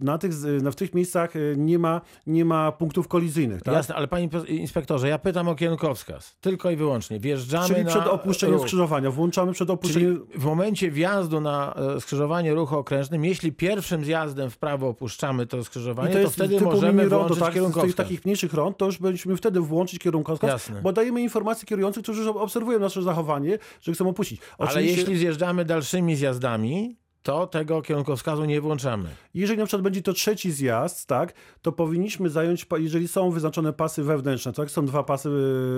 [0.00, 3.62] na tych, z- na, w tych miejscach y, nie ma, nie ma punktów kolizyjnych.
[3.62, 3.74] Tak?
[3.74, 6.36] Jasne, ale panie inspektorze, ja pytam o kierunkowskaz.
[6.40, 7.20] Tylko i wyłącznie.
[7.20, 8.62] Wjeżdżamy Czyli na przed opuszczeniem ruch.
[8.64, 10.16] skrzyżowania, włączamy przed opuszczeniem.
[10.28, 15.46] Czyli w momencie wjazdu na e, skrzyżowanie ruchu okrężnym, jeśli pierwszym zjazdem w prawo opuszczamy
[15.46, 17.50] to skrzyżowanie, I to, to jest wtedy typu możemy rondo, włączyć tak?
[17.52, 17.86] Z kierunkowskaz.
[17.86, 20.82] tych takich mniejszych rond, to już będziemy wtedy włączyć kierunkowskaz, Jasne.
[20.82, 24.40] bo dajemy informacje kierujących, którzy obserwują nasze zachowanie, że chcą opuścić.
[24.58, 29.08] Ale Oczywiście, jeśli zjeżdżamy dalszymi zjazdami, to tego kierunkowskazu nie włączamy.
[29.34, 31.32] jeżeli na przykład będzie to trzeci zjazd, tak,
[31.62, 35.28] to powinniśmy zająć, jeżeli są wyznaczone pasy wewnętrzne, tak, są dwa pasy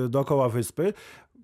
[0.06, 0.92] y, dookoła wyspy,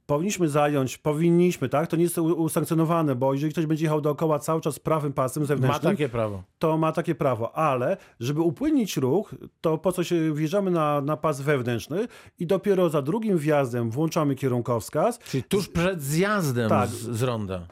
[0.06, 4.60] powinniśmy zająć, powinniśmy, tak, to nie jest usankcjonowane, bo jeżeli ktoś będzie jechał dookoła cały
[4.60, 6.42] czas prawym pasem Ma zewnętrznym, takie prawo.
[6.58, 11.16] to ma takie prawo, ale żeby upłynnić ruch, to po co się wjeżdżamy na, na
[11.16, 12.06] pas wewnętrzny
[12.38, 16.88] i dopiero za drugim wjazdem włączamy kierunkowskaz, Czyli tuż przed zjazdem Tak.
[16.90, 17.66] z, z ronda.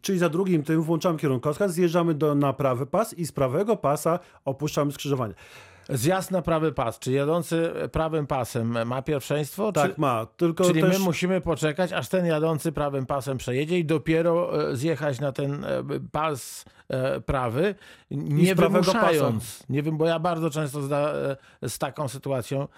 [0.00, 4.18] Czyli za drugim tym włączamy kierunkowskaz, zjeżdżamy do, na prawy pas i z prawego pasa
[4.44, 5.34] opuszczamy skrzyżowanie.
[5.92, 6.98] Zjazd na prawy pas.
[6.98, 9.72] Czy jadący prawym pasem ma pierwszeństwo?
[9.72, 10.00] Tak czy...
[10.00, 10.98] ma, tylko Czyli też...
[10.98, 15.64] my musimy poczekać, aż ten jadący prawym pasem przejedzie i dopiero e, zjechać na ten
[15.64, 17.74] e, pas e, prawy,
[18.10, 19.64] nie wymuszając.
[19.68, 21.12] Nie wiem, bo ja bardzo często zda,
[21.62, 22.68] z taką sytuacją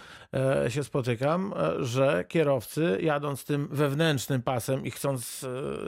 [0.69, 5.47] się spotykam, że kierowcy jadąc tym wewnętrznym pasem i chcąc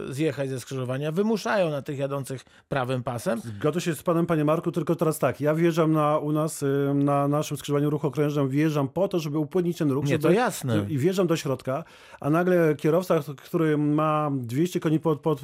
[0.08, 3.40] zjechać ze skrzyżowania, wymuszają na tych jadących prawym pasem.
[3.40, 6.92] Zgodzę się z panem, panie Marku, tylko teraz tak, ja wjeżdżam na, u nas y,
[7.14, 10.04] na naszym skrzyżowaniu ruchu okrężnym, wjeżdżam po to, żeby upłynnić ten ruch.
[10.04, 10.86] Nie, to jasne.
[10.88, 11.84] I wjeżdżam do środka,
[12.20, 15.40] a nagle kierowca, który ma 200 koni pod, pod,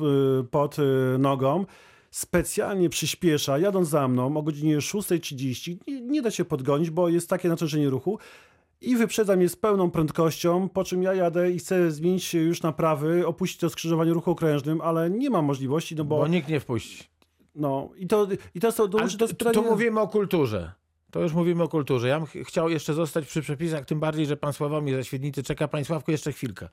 [0.50, 0.83] pod y,
[1.18, 1.66] nogą,
[2.11, 7.30] specjalnie przyspiesza, jadąc za mną o godzinie 6.30, nie, nie da się podgonić, bo jest
[7.30, 8.18] takie natężenie ruchu,
[8.80, 12.62] i wyprzedza mnie z pełną prędkością, po czym ja jadę i chcę zmienić się już
[12.62, 16.18] na prawy, opuścić to skrzyżowanie ruchu okrężnym, ale nie mam możliwości, no bo...
[16.18, 17.04] Bo nikt nie wpuści.
[17.54, 20.72] No i to, i to, to, to, Ale to, tu, to, tu mówimy o kulturze.
[21.11, 22.09] To już mówimy o kulturze.
[22.09, 25.42] Ja bym ch- chciał jeszcze zostać przy przepisach, tym bardziej, że pan Sławomir ze Świdnicy
[25.42, 25.68] czeka.
[25.68, 26.68] Panie Sławku, jeszcze chwilkę.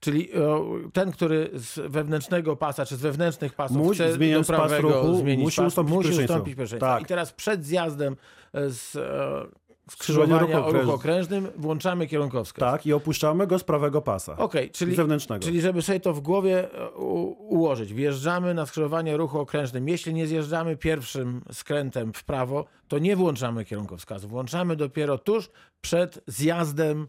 [0.00, 4.46] Czyli o, ten, który z wewnętrznego pasa, czy z wewnętrznych pasów Musi- chce do zmieniając
[4.46, 6.56] pas prawego ruchu, zmienić musi pas, ustąpić musi ustąpić.
[6.80, 7.02] Tak.
[7.02, 8.16] I teraz przed zjazdem
[8.54, 11.48] e, z e, Skrzyżowania ruchu o ruchu okrężnym.
[11.56, 12.72] włączamy kierunkowskaz.
[12.72, 14.36] Tak, i opuszczamy go z prawego pasa.
[14.36, 15.44] Okej, czyli, zewnętrznego.
[15.44, 17.94] czyli żeby sobie to w głowie e, ułożyć.
[17.94, 19.88] Wjeżdżamy na skrzyżowanie ruchu okrężnym.
[19.88, 24.28] Jeśli nie zjeżdżamy pierwszym skrętem w prawo, to nie włączamy kierunkowskazu.
[24.28, 27.08] Włączamy dopiero tuż przed zjazdem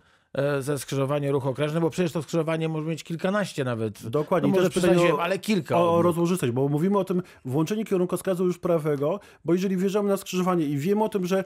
[0.59, 4.07] ze skrzyżowania ruchu okrężnym, bo przecież to skrzyżowanie może mieć kilkanaście nawet.
[4.07, 4.49] Dokładnie.
[4.51, 5.77] No może pytanie przesadziłem, ale kilka.
[5.77, 10.17] O, o rozłożystość, bo mówimy o tym włączeniu kierunkowskazu już prawego, bo jeżeli wjeżdżamy na
[10.17, 11.43] skrzyżowanie i wiemy o tym, że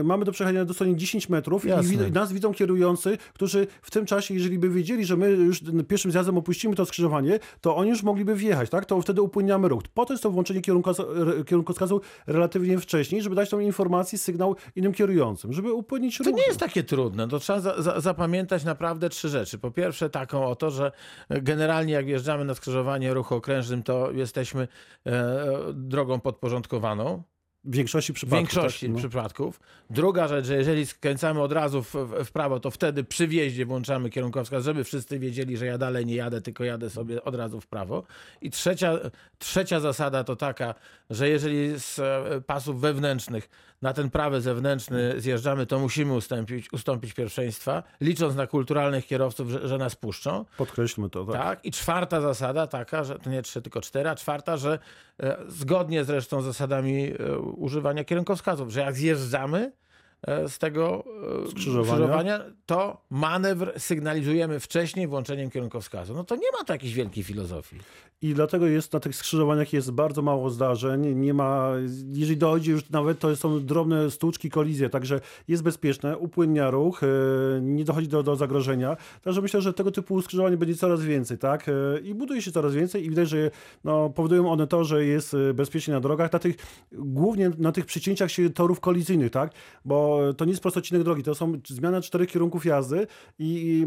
[0.00, 2.08] y, mamy do przejechania dosłownie 10 metrów i, Jasne.
[2.08, 6.10] i nas widzą kierujący, którzy w tym czasie, jeżeli by wiedzieli, że my już pierwszym
[6.12, 8.86] zjazdem opuścimy to skrzyżowanie, to oni już mogliby wjechać, tak?
[8.86, 9.82] To wtedy upłyniamy ruch.
[9.94, 14.56] Po to jest to włączenie kierunkowskazu, re- kierunkowskazu relatywnie wcześniej, żeby dać tą informację, sygnał
[14.76, 16.34] innym kierującym, żeby upłynnić To ruch.
[16.36, 17.28] nie jest takie trudne.
[17.28, 19.58] To trzeba za, za, zapamiętać naprawdę trzy rzeczy.
[19.58, 20.92] Po pierwsze taką oto, że
[21.30, 24.68] generalnie jak wjeżdżamy na skrzyżowanie ruchu okrężnym, to jesteśmy
[25.06, 27.22] e, drogą podporządkowaną.
[27.64, 28.38] W większości W przypadków.
[28.38, 28.92] większości tak?
[28.92, 28.98] No.
[28.98, 29.60] przypadków.
[29.90, 33.66] Druga rzecz, że jeżeli skręcamy od razu w, w, w prawo, to wtedy przy wjeździe
[33.66, 37.60] włączamy kierunkowskaz, żeby wszyscy wiedzieli, że ja dalej nie jadę, tylko jadę sobie od razu
[37.60, 38.02] w prawo.
[38.40, 38.98] I trzecia,
[39.38, 40.74] trzecia zasada to taka,
[41.10, 43.48] że jeżeli z e, pasów wewnętrznych
[43.82, 49.68] na ten prawy zewnętrzny zjeżdżamy, to musimy ustąpić, ustąpić pierwszeństwa, licząc na kulturalnych kierowców, że,
[49.68, 50.44] że nas puszczą.
[50.56, 51.24] Podkreślmy to.
[51.24, 51.42] Tak.
[51.42, 51.64] Tak.
[51.64, 54.78] I czwarta zasada taka, że to nie trzy, tylko cztery, a czwarta, że
[55.20, 59.72] e, zgodnie zresztą z zasadami e, używania kierunkowskazów, że jak zjeżdżamy
[60.26, 61.04] z tego
[61.44, 61.92] e, Skrzyżowania.
[61.92, 66.14] skrzyżowania, to manewr sygnalizujemy wcześniej włączeniem kierunkowskazu.
[66.14, 67.76] No to nie ma tu jakiejś wielkiej filozofii.
[68.22, 71.16] I dlatego jest na tych skrzyżowaniach jest bardzo mało zdarzeń.
[71.16, 71.70] Nie ma,
[72.12, 77.06] jeżeli dojdzie już nawet, to są drobne stłuczki, kolizje, także jest bezpieczne, upłynnia ruch, e,
[77.60, 78.96] nie dochodzi do, do zagrożenia.
[79.22, 81.68] Także myślę, że tego typu skrzyżowań będzie coraz więcej, tak?
[81.68, 83.50] E, I buduje się coraz więcej i widać, że
[83.84, 86.56] no, powodują one to, że jest e, bezpiecznie na drogach, na tych,
[86.92, 89.52] głównie na tych przycięciach się torów kolizyjnych, tak?
[89.84, 93.06] Bo to, nie jest prostocinek drogi, to są zmiana czterech kierunków jazdy
[93.38, 93.86] i, i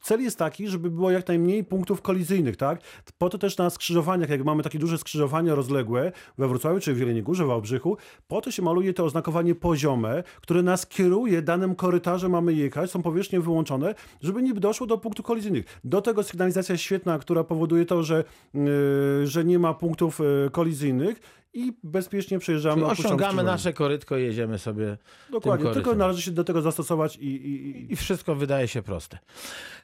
[0.00, 2.80] cel jest taki, żeby było jak najmniej punktów kolizyjnych, tak?
[3.18, 6.98] Po to też na skrzyżowaniach, jak mamy takie duże skrzyżowania rozległe we Wrocławiu czy w
[6.98, 7.96] Jeleniej Górze, w Wałbrzychu,
[8.28, 13.02] po to się maluje to oznakowanie poziome, które nas kieruje danym korytarzem mamy jechać, są
[13.02, 15.80] powierzchnie wyłączone, żeby nie doszło do punktów kolizyjnych.
[15.84, 18.24] Do tego sygnalizacja świetna, która powoduje to, że,
[18.54, 22.86] yy, że nie ma punktów yy, kolizyjnych i bezpiecznie przejeżdżamy.
[22.86, 24.96] Osiągamy nasze korytko, jedziemy sobie
[25.30, 28.82] Dokładnie, tym tylko należy się do tego zastosować i, i, i I wszystko wydaje się
[28.82, 29.18] proste.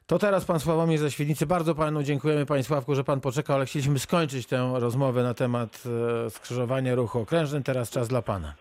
[0.07, 1.47] To teraz pan Sławomir ze Świdnicy.
[1.47, 5.83] Bardzo panu dziękujemy, panie Sławku, że pan poczekał, ale chcieliśmy skończyć tę rozmowę na temat
[6.27, 7.63] e, skrzyżowania ruchu okrężnym.
[7.63, 8.55] Teraz czas dla pana.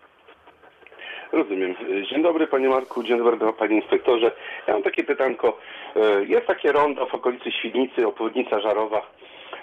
[1.32, 1.74] Rozumiem.
[2.10, 4.32] Dzień dobry panie Marku, dzień dobry panie inspektorze.
[4.66, 5.58] Ja mam takie pytanko.
[5.96, 9.02] E, Jest takie rondo w okolicy Świdnicy, obwodnica Żarowa.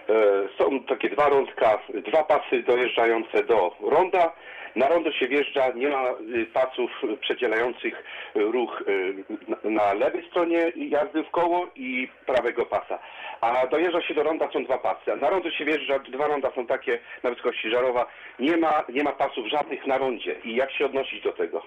[0.10, 0.14] E,
[0.58, 4.34] Są takie dwa rądka, dwa pasy dojeżdżające do ronda.
[4.76, 6.92] Na rondo się wjeżdża, nie ma y, pasów
[7.22, 8.04] przedzielających
[8.36, 13.00] ruch y, na- lewej stronie jazdy w koło i prawego pasa.
[13.42, 15.12] A dojeżdża się do ronda, są dwa pasy.
[15.14, 18.06] A na rondo się wjeżdża, dwa ronda są takie na wysokości Żarowa.
[18.40, 20.36] Nie ma, nie ma pasów żadnych na rondzie.
[20.44, 21.62] I jak się odnosić do tego?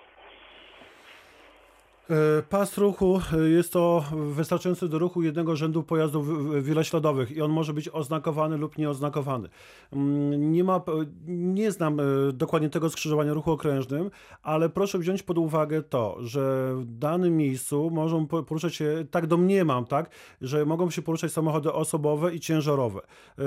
[2.10, 6.26] E, Pas ruchu e, jest to wystarczający do ruchu jednego rzędu pojazdów
[6.64, 9.48] wielośladowych i on może być oznakowany lub nieoznakowany.
[9.92, 10.80] Mm, Nie ma,
[11.26, 14.10] nie znam e, dokładnie tego skrzyżowania ruchu okrężnym,
[14.42, 19.26] ale proszę wziąć pod uwagę to, że w danym miejscu mogą po- poruszać się, tak
[19.26, 23.00] domniemam, tak, że mogą się poruszać samochody osobowe i ciężarowe.
[23.38, 23.42] E,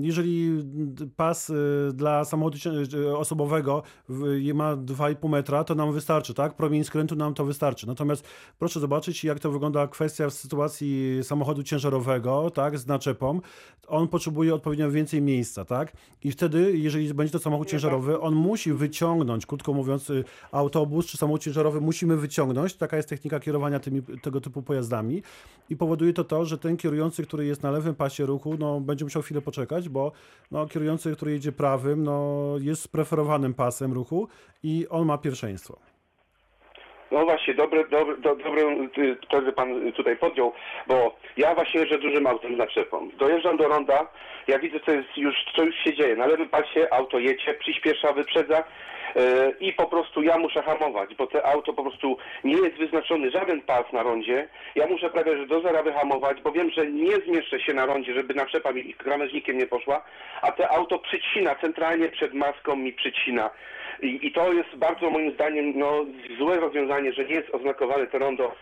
[0.00, 0.64] Jeżeli
[1.16, 1.54] pas e,
[1.92, 2.58] dla samochodu
[3.08, 3.82] e, osobowego
[4.54, 6.56] ma 2,5 metra, to nam wystarczy, tak?
[6.56, 7.86] Promień skrętu nam to wystarczy.
[7.94, 8.24] Natomiast
[8.58, 13.40] proszę zobaczyć, jak to wygląda kwestia w sytuacji samochodu ciężarowego, tak, z naczepą.
[13.88, 15.92] On potrzebuje odpowiednio więcej miejsca, tak?
[16.24, 21.16] I wtedy, jeżeli będzie to samochód ciężarowy, on musi wyciągnąć, krótko mówiąc, y, autobus czy
[21.16, 22.74] samochód ciężarowy musimy wyciągnąć.
[22.74, 25.22] Taka jest technika kierowania tymi, tego typu pojazdami.
[25.70, 29.04] I powoduje to to, że ten kierujący, który jest na lewym pasie ruchu, no, będzie
[29.04, 30.12] musiał chwilę poczekać, bo
[30.50, 34.28] no, kierujący, który jedzie prawym, no, jest preferowanym pasem ruchu
[34.62, 35.93] i on ma pierwszeństwo.
[37.10, 38.88] No właśnie, dobre, dobre, do, dobrą
[39.48, 40.52] y, pan tutaj podjął,
[40.86, 43.10] bo ja właśnie jeżdżę dużym autem z naczepą.
[43.18, 44.06] Dojeżdżam do ronda,
[44.48, 46.16] ja widzę, co, jest już, co już się dzieje.
[46.16, 49.20] Na lewym pasie auto jedzie, przyspiesza, wyprzedza y,
[49.60, 53.62] i po prostu ja muszę hamować, bo te auto po prostu nie jest wyznaczony żaden
[53.62, 54.48] pas na rondzie.
[54.74, 58.14] Ja muszę prawie że do zera wyhamować, bo wiem, że nie zmieszczę się na rondzie,
[58.14, 60.04] żeby naczepa mi krawężnikiem nie poszła,
[60.42, 63.50] a te auto przycina, centralnie przed maską mi przycina.
[64.02, 66.04] I, I to jest bardzo moim zdaniem no,
[66.38, 68.54] złe rozwiązanie, że nie jest oznakowane to rondo,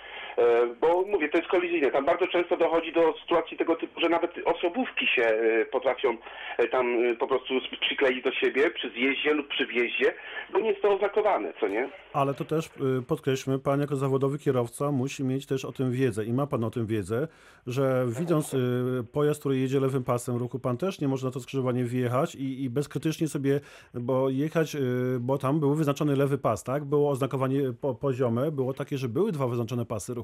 [0.81, 1.90] bo mówię, to jest kolizyjne.
[1.90, 6.16] Tam bardzo często dochodzi do sytuacji tego typu, że nawet osobówki się e, potrafią
[6.59, 10.14] e, tam e, po prostu przykleić do siebie przy zjeździe lub przy wjeździe,
[10.53, 11.88] bo nie jest to oznakowane, co nie?
[12.12, 16.25] Ale to też y, podkreślmy, pan jako zawodowy kierowca musi mieć też o tym wiedzę
[16.25, 17.29] i ma pan o tym wiedzę,
[17.66, 18.59] że widząc y,
[19.12, 22.62] pojazd, który jedzie lewym pasem ruchu, pan też nie może na to skrzyżowanie wjechać i,
[22.62, 23.61] i bezkrytycznie sobie,
[23.95, 24.81] bo jechać, y,
[25.21, 26.85] bo tam był wyznaczony lewy pas, tak?
[26.85, 30.21] Było oznakowanie po, poziome, było takie, że były dwa wyznaczone pasy ruchu.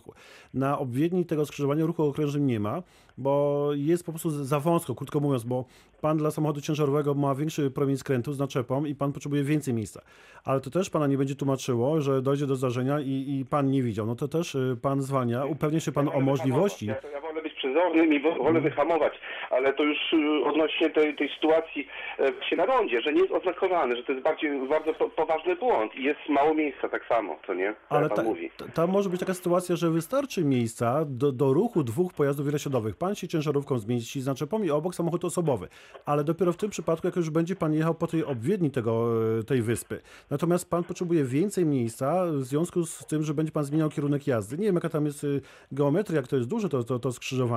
[0.54, 2.82] Na obwiedni tego skrzyżowania ruchu okrężnym nie ma,
[3.18, 5.64] bo jest po prostu za wąsko, krótko mówiąc, bo
[6.00, 10.00] pan dla samochodu ciężarowego ma większy promień skrętu z naczepą i pan potrzebuje więcej miejsca.
[10.44, 13.82] Ale to też pana nie będzie tłumaczyło, że dojdzie do zdarzenia i, i pan nie
[13.82, 14.06] widział.
[14.06, 16.86] No to też y, pan zwalnia, upewnia się pan o możliwości.
[16.86, 19.12] Ja, ja wolę być przezornym i wo- wolę wyhamować,
[19.50, 21.86] ale to już y, odnośnie tej, tej sytuacji
[22.18, 25.56] e, się na rondzie, że nie jest oznakowane, że to jest bardziej bardzo po, poważny
[25.56, 27.74] błąd i jest mało miejsca tak samo, co nie?
[27.88, 28.50] Ale ta, mówi.
[28.56, 32.96] ta- tam może być taka sytuacja, że wystarczy miejsca do, do ruchu dwóch pojazdów wielośladowych.
[32.96, 35.68] Pan się ciężarówką zmieści z naczepą i obok samochód osobowy.
[36.06, 39.08] Ale dopiero w tym przypadku, jak już będzie pan jechał po tej obwiedni tego,
[39.40, 40.00] e, tej wyspy.
[40.30, 44.58] Natomiast pan potrzebuje więcej miejsca w związku z tym, że będzie pan zmieniał kierunek jazdy.
[44.58, 45.40] Nie wiem, jaka tam jest y,
[45.72, 47.47] geometria, jak to jest duże to, to, to skrzyżowanie,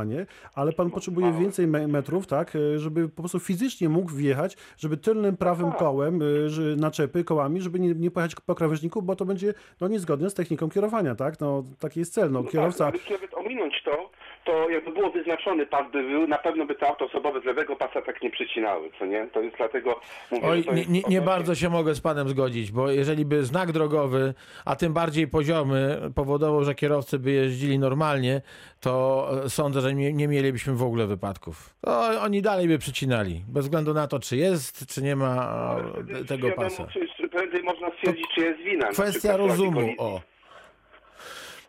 [0.56, 4.98] ale pan potrzebuje więcej me- metrów, tak, e, żeby po prostu fizycznie mógł wjechać, żeby
[4.98, 9.26] tylnym prawym kołem, y, że naczepy kołami, żeby nie, nie pojechać po krawężniku, bo to
[9.26, 11.40] będzie no, niezgodne z techniką kierowania, tak?
[11.40, 12.32] No, taki jest cel.
[12.32, 12.92] No, kierowca.
[12.92, 14.10] Tak, ale nawet ominąć to,
[14.46, 17.76] to jakby było wyznaczony pas by był, na pewno by te auto osobowe z lewego
[17.76, 19.28] pasa tak nie przycinały, co nie?
[19.28, 20.00] To jest dlatego
[20.32, 23.44] mówię, Oj, to nie, jest nie, bardzo się mogę z panem zgodzić, bo jeżeli by
[23.46, 24.34] znak drogowy,
[24.66, 28.42] a tym bardziej poziomy, powodował, że kierowcy by jeździli normalnie,
[28.80, 31.76] to e, sądzę, że nie, nie mielibyśmy w ogóle wypadków.
[31.82, 35.76] To oni dalej by przycinali, bez względu na to, czy jest, czy nie ma
[36.22, 36.88] e, tego Wiadomo, pasa.
[36.88, 38.86] czy- czy Prędzej można stwierdzić, czy jest wina.
[38.86, 39.90] na Kwestia rozumu.
[39.98, 40.22] O.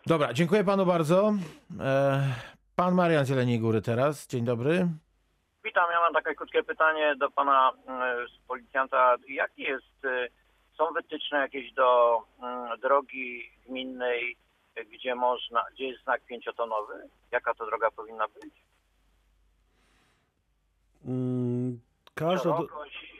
[0.06, 1.34] Dobra, dziękuję panu bardzo.
[1.80, 2.22] E,
[2.76, 4.26] Pan Marian z Jeleniej Góry teraz.
[4.26, 4.88] Dzień dobry.
[5.64, 7.72] Witam, ja mam takie krótkie pytanie do pana
[8.34, 9.16] z policjanta.
[9.28, 10.28] Jaki jest e,
[10.78, 14.36] są wytyczne jakieś do mm, drogi gminnej,
[14.92, 17.08] gdzie można, gdzie jest znak pięciotonowy?
[17.30, 18.54] Jaka to droga powinna być?
[21.06, 21.80] Mm,
[22.14, 23.11] Każda, do- Szerokość,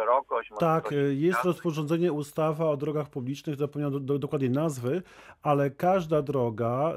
[0.00, 0.50] szerokość?
[0.58, 1.48] Tak, y, jest nazwy?
[1.48, 5.02] rozporządzenie ustawa o drogach publicznych, zapomniałem do, do, dokładnie nazwy,
[5.42, 6.92] ale każda droga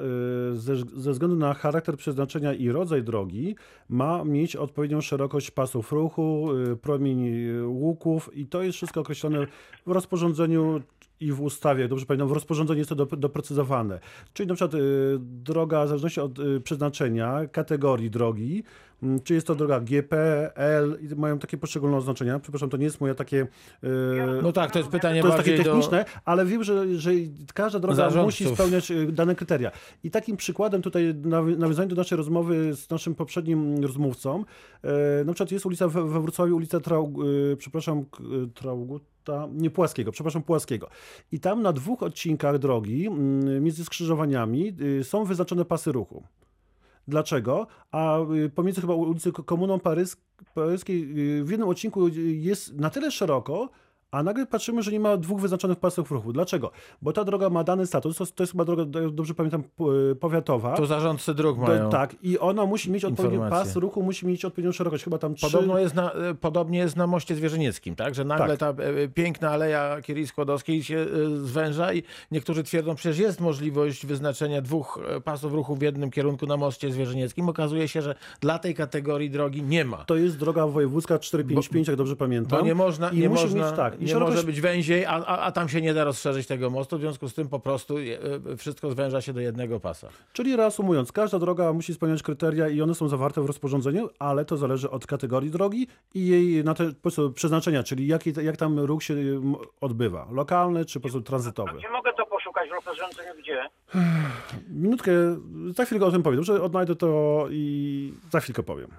[0.52, 3.56] y, ze, ze względu na charakter przeznaczenia i rodzaj drogi
[3.90, 9.48] ma mieć odpowiednią szerokość pasów ruchu, y, promień łuków i to jest wszystko określone
[9.86, 10.82] w rozporządzeniu
[11.26, 14.00] i w ustawie, jak dobrze pamiętam, w rozporządzeniu jest to dop- doprecyzowane.
[14.34, 18.64] Czyli na przykład y, droga w zależności od y, przeznaczenia, kategorii drogi,
[19.04, 20.16] mm, czy jest to droga GP,
[20.56, 22.40] L, mają takie poszczególne oznaczenia.
[22.40, 23.48] Przepraszam, to nie jest moje takie.
[23.84, 23.88] y,
[24.44, 25.72] No tak, to jest pytanie to jest takie bardziej do...
[25.72, 27.12] techniczne, ale wiem, że, że
[27.54, 28.26] każda droga Zarządców.
[28.42, 29.72] musi spełniać dane kryteria.
[30.04, 34.44] I takim przykładem tutaj, nawi- nawiązaniu do naszej rozmowy z naszym poprzednim rozmówcą,
[35.26, 37.14] na przykład jest ulica we, Wrocławiu, ulica Trau,
[37.52, 38.24] y, przepraszam, k-
[39.24, 40.90] Trauguta, nie Płaskiego, przepraszam, Płaskiego.
[41.32, 46.24] I tam na dwóch odcinkach drogi mm, między skrzyżowaniami y, są wyznaczone pasy ruchu.
[47.08, 47.68] Dlaczego?
[47.92, 50.18] A y, pomiędzy chyba ulicy Ko- Komuną Parys-
[50.54, 51.04] Paryskiej
[51.40, 53.70] y, w jednym odcinku jest na tyle szeroko,
[54.14, 56.34] a nagle patrzymy, że nie ma dwóch wyznaczonych pasów ruchu.
[56.34, 56.72] Dlaczego?
[57.02, 60.16] Bo ta droga ma dany status, to, to jest chyba droga, do- dobrze pamiętam, p-
[60.20, 60.76] powiatowa.
[60.78, 61.90] Tu zarządcy dróg Do- mają.
[61.90, 63.50] tak, i ona musi mieć informacje.
[63.50, 65.04] pas ruchu, musi mieć odpowiednią szerokość.
[65.04, 65.36] Chyba tam.
[65.42, 68.16] Podobno jest na, e, podobnie jest na moście zwierzynieckim, tak?
[68.16, 68.78] Że nagle Tak.
[68.78, 74.06] ta e, piękna aleja Kierii Skłodowskiej się e, zwęża i niektórzy twierdzą, przecież jest możliwość
[74.06, 77.50] wyznaczenia dwóch e, pasów ruchu w jednym kierunku na moście zwierzynieckim.
[77.50, 79.98] Okazuje się, że dla tej kategorii drogi nie ma.
[79.98, 82.60] To jest droga wojewódzka 455, jak dobrze pamiętam.
[82.60, 84.02] Bo nie można, I nie musi można, mieć tak.
[84.06, 86.98] Nie szerokość może być węziej, a, a, a tam się nie da rozszerzyć tego mostu,
[86.98, 88.02] w związku z tym po prostu e,
[88.52, 90.10] e, wszystko zwęża się do jednego pasa.
[90.34, 94.58] Czyli reasumując, każda droga musi spełniać kryteria i one są zawarte w rozporządzeniu, ale to
[94.58, 98.80] zależy od kategorii drogi i jej na te, po prostu przeznaczenia, czyli jaki, jak tam
[98.80, 99.16] ruch się
[99.82, 100.28] odbywa.
[100.32, 101.72] Lokalny czy po prostu tranzytowy.
[101.78, 103.32] Gdzie mogę to poszukać w rozporządzeniu?
[103.40, 103.70] Gdzie?
[104.70, 105.12] Minutkę,
[105.76, 106.38] za chwilkę o tym powiem.
[106.38, 108.92] Dobrze, odnajdę to i za chwilkę powiem.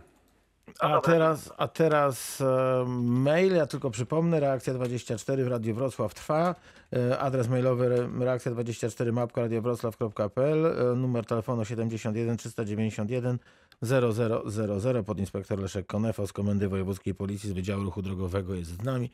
[0.80, 6.54] A teraz, a teraz e, mail, ja tylko przypomnę, reakcja 24 w Radio Wrocław trwa.
[6.92, 13.38] E, adres mailowy re- reakcja24 mapka radiowroclaw.pl, e, numer telefonu 71 391
[13.82, 15.02] 0000.
[15.04, 19.10] Podinspektor Leszek Konefo z Komendy Wojewódzkiej Policji z Wydziału Ruchu Drogowego jest z nami.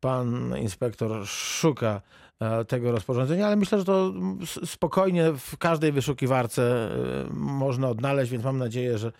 [0.00, 2.00] Pan inspektor szuka
[2.68, 4.12] tego rozporządzenia, ale myślę, że to
[4.64, 6.90] spokojnie w każdej wyszukiwarce
[7.32, 9.12] można odnaleźć, więc mam nadzieję, że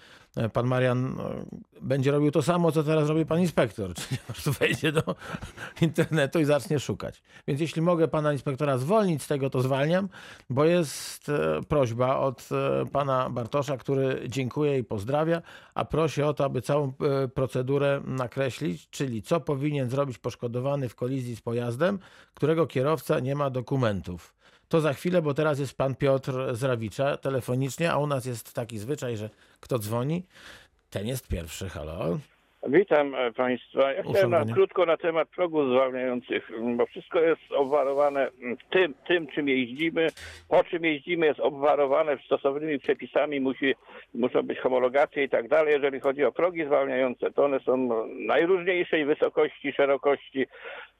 [0.52, 1.44] pan Marian e,
[1.82, 4.18] będzie robił to samo, co teraz robi pan inspektor, czyli
[4.60, 5.14] wejdzie do
[5.80, 7.22] internetu i zacznie szukać.
[7.48, 10.08] Więc jeśli mogę pana inspektora zwolnić z tego, to zwalniam,
[10.50, 15.42] bo jest e, prośba od e, pana Bartosza, który dziękuję i pozdrawia,
[15.74, 16.92] a prosi o to, aby całą
[17.24, 21.98] e, procedurę nakreślić, czyli co powinien zrobić poszkodowany w kolizji z pojazdem,
[22.34, 24.34] którego kierowca nie ma dokumentów.
[24.74, 28.54] To za chwilę, bo teraz jest pan Piotr z Rawicza telefonicznie, a u nas jest
[28.54, 30.22] taki zwyczaj, że kto dzwoni,
[30.90, 31.68] ten jest pierwszy.
[31.68, 32.18] Halo?
[32.68, 33.92] Witam e, Państwa.
[33.92, 38.30] Ja chciałem na, krótko na temat progów zwalniających, bo wszystko jest obwarowane
[38.70, 40.06] tym, tym, czym jeździmy,
[40.48, 43.74] po czym jeździmy, jest obwarowane stosownymi przepisami, musi,
[44.14, 45.74] muszą być homologacje i tak dalej.
[45.74, 50.46] Jeżeli chodzi o progi zwalniające, to one są najróżniejszej wysokości, szerokości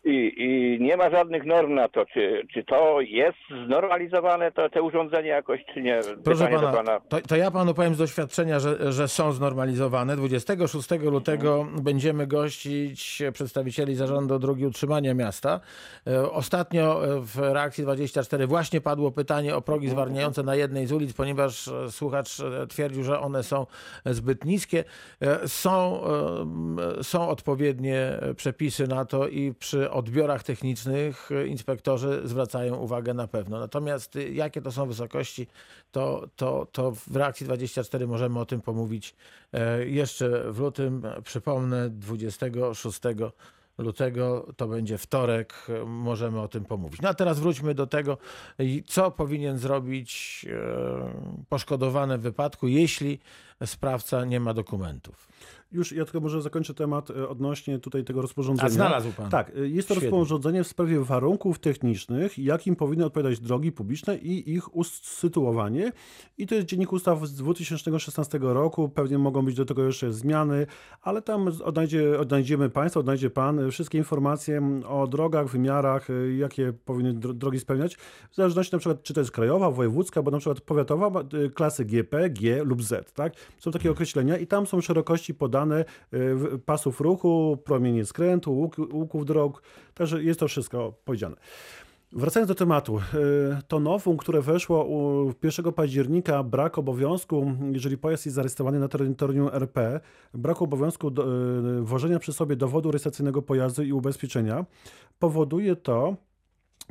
[0.04, 4.82] i, i nie ma żadnych norm na to, czy, czy to jest znormalizowane, to, te
[4.82, 6.00] urządzenie jakoś, czy nie.
[6.24, 10.16] Proszę do pana, to, to ja panu powiem z doświadczenia, że, że są znormalizowane.
[10.16, 15.60] 26 lutego będziemy gościć przedstawicieli Zarządu Drogi Utrzymania Miasta.
[16.06, 20.92] E, Ostatnio e, w reakcji 24 właśnie padło pytanie o progi zwalniające na jednej z
[20.92, 22.36] ulic, ponieważ e, słuchacz
[22.68, 23.66] twierdził, że one są
[24.06, 24.84] zbyt niskie.
[25.46, 26.00] Są,
[27.02, 33.58] są odpowiednie przepisy na to i przy odbiorach technicznych e, inspektorzy zwracają uwagę na pewno.
[33.58, 35.46] Natomiast y, jakie to są wysokości,
[35.92, 39.14] to, to, to w reakcji 24 możemy o tym pomówić
[39.52, 41.02] e, jeszcze w lutym.
[41.24, 43.00] Przypomnę, 26
[43.78, 47.00] lutego to będzie wtorek, e, możemy o tym pomówić.
[47.00, 48.18] No a teraz wróćmy do tego,
[48.86, 53.20] co powinien zrobić e, poszkodowany w wypadku, jeśli
[53.66, 55.28] sprawca nie ma dokumentów.
[55.74, 58.66] Już ja tylko może zakończę temat e, odnośnie tutaj tego rozporządzenia.
[58.66, 59.30] A znalazł pan.
[59.30, 60.10] Tak, e, jest to Świetnie.
[60.10, 65.92] rozporządzenie w sprawie warunków technicznych, jakim powinny odpowiadać drogi publiczne i ich usytuowanie.
[66.38, 68.88] I to jest dziennik ustaw z 2016 roku.
[68.88, 70.66] Pewnie mogą być do tego jeszcze zmiany,
[71.02, 77.14] ale tam odnajdzie, odnajdziemy Państwo, odnajdzie Pan wszystkie informacje o drogach, wymiarach, e, jakie powinny
[77.14, 77.94] dro- drogi spełniać.
[78.30, 81.10] W zależności na przykład, czy to jest krajowa, wojewódzka, bo na przykład powiatowa
[81.54, 83.12] klasy GP, G lub Z.
[83.12, 83.32] Tak?
[83.58, 85.84] Są takie określenia i tam są szerokości podane dane
[86.14, 89.62] y, pasów ruchu, promienie skrętu, łuk, łuków dróg,
[89.94, 91.36] także jest to wszystko powiedziane.
[92.12, 93.00] Wracając do tematu, y,
[93.68, 99.48] to nowum, które weszło u 1 października, brak obowiązku, jeżeli pojazd jest zarejestrowany na terytorium
[99.52, 100.00] RP,
[100.34, 101.24] brak obowiązku do,
[101.78, 104.64] y, wożenia przy sobie dowodu rejestracyjnego pojazdu i ubezpieczenia,
[105.18, 106.16] powoduje to,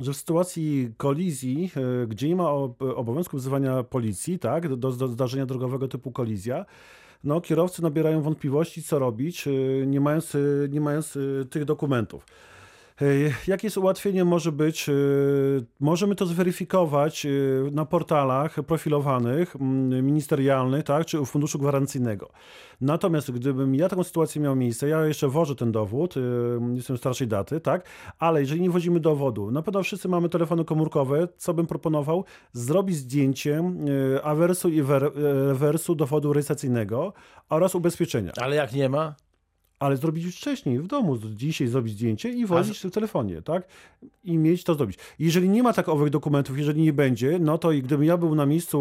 [0.00, 1.70] że w sytuacji kolizji,
[2.08, 2.50] gdzie nie ma
[2.96, 6.66] obowiązku wzywania policji, tak, do, do zdarzenia drogowego typu kolizja,
[7.24, 12.26] no, kierowcy nabierają wątpliwości, co robić, y, nie mając, y, nie mając y, tych dokumentów.
[13.02, 14.88] Y, Jakie ułatwienie może być?
[14.88, 19.54] Y, Możemy to zweryfikować y, na portalach profilowanych,
[20.02, 22.30] ministerialnych, tak, czy u Funduszu Gwarancyjnego.
[22.80, 26.14] Natomiast gdybym ja taką sytuację miał miejsce, ja jeszcze wożę ten dowód,
[26.74, 27.84] jestem starszej daty, tak,
[28.18, 32.24] ale jeżeli nie wozimy dowodu, na pewno wszyscy mamy telefony komórkowe, co bym proponował?
[32.52, 33.62] Zrobić zdjęcie
[34.22, 35.12] awersu i wer-
[35.48, 37.12] rewersu dowodu rejestracyjnego
[37.48, 38.32] oraz ubezpieczenia.
[38.40, 39.14] Ale jak nie ma?
[39.78, 43.68] Ale zrobić już wcześniej, w domu, dzisiaj zrobić zdjęcie i wozić w telefonie, tak?
[44.24, 44.98] I mieć to zrobić.
[45.18, 48.34] Jeżeli nie ma tak owych dokumentów, jeżeli nie będzie, no to i gdybym ja był
[48.34, 48.78] na miejscu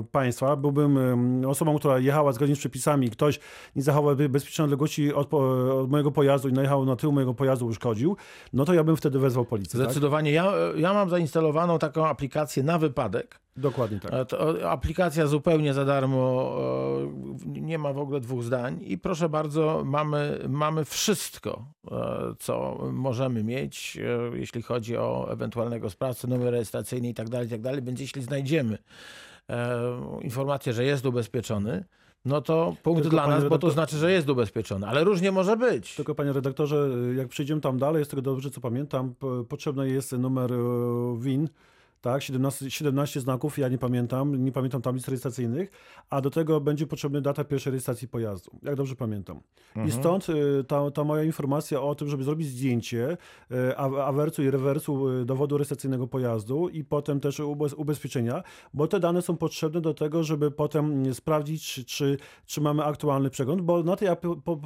[0.00, 0.98] e, państwa, byłbym
[1.46, 3.40] osobą, która jechała zgodnie z przepisami, ktoś
[3.76, 7.34] nie zachował be- bezpiecznej odległości od, po- od mojego pojazdu i najechał na tył mojego
[7.34, 8.16] pojazdu, uszkodził,
[8.52, 9.80] no to ja bym wtedy wezwał policję.
[9.80, 9.88] Tak?
[9.90, 10.30] Zdecydowanie.
[10.32, 13.43] Ja, ja mam zainstalowaną taką aplikację na wypadek.
[13.56, 14.28] Dokładnie tak.
[14.28, 16.56] To aplikacja zupełnie za darmo,
[17.44, 22.78] e, nie ma w ogóle dwóch zdań i proszę bardzo, mamy, mamy wszystko, e, co
[22.92, 23.98] możemy mieć,
[24.32, 27.82] e, jeśli chodzi o ewentualnego sprawcę, numer rejestracyjny i tak dalej, i tak dalej.
[27.82, 28.78] Więc jeśli znajdziemy
[30.20, 31.84] informację, że jest ubezpieczony,
[32.24, 35.32] no to punkt Tylko, dla nas, bo to redaktor- znaczy, że jest ubezpieczony, ale różnie
[35.32, 35.94] może być.
[35.94, 39.14] Tylko panie redaktorze, jak przejdziemy tam dalej, z tego dobrze co pamiętam,
[39.48, 40.50] potrzebny jest numer
[41.18, 41.48] WIN,
[42.04, 45.70] tak, 17, 17 znaków, ja nie pamiętam, nie pamiętam tablic rejestracyjnych,
[46.10, 49.40] a do tego będzie potrzebna data pierwszej rejestracji pojazdu, jak dobrze pamiętam.
[49.86, 53.16] I stąd e, ta, ta moja informacja o tym, żeby zrobić zdjęcie
[53.76, 58.42] a- awersu i rewersu e, dowodu rejestracyjnego pojazdu i potem też ubez- ubezpieczenia,
[58.74, 63.30] bo te dane są potrzebne do tego, żeby potem mm, sprawdzić, czy, czy, mamy aktualny
[63.30, 64.08] przegląd, bo na tej,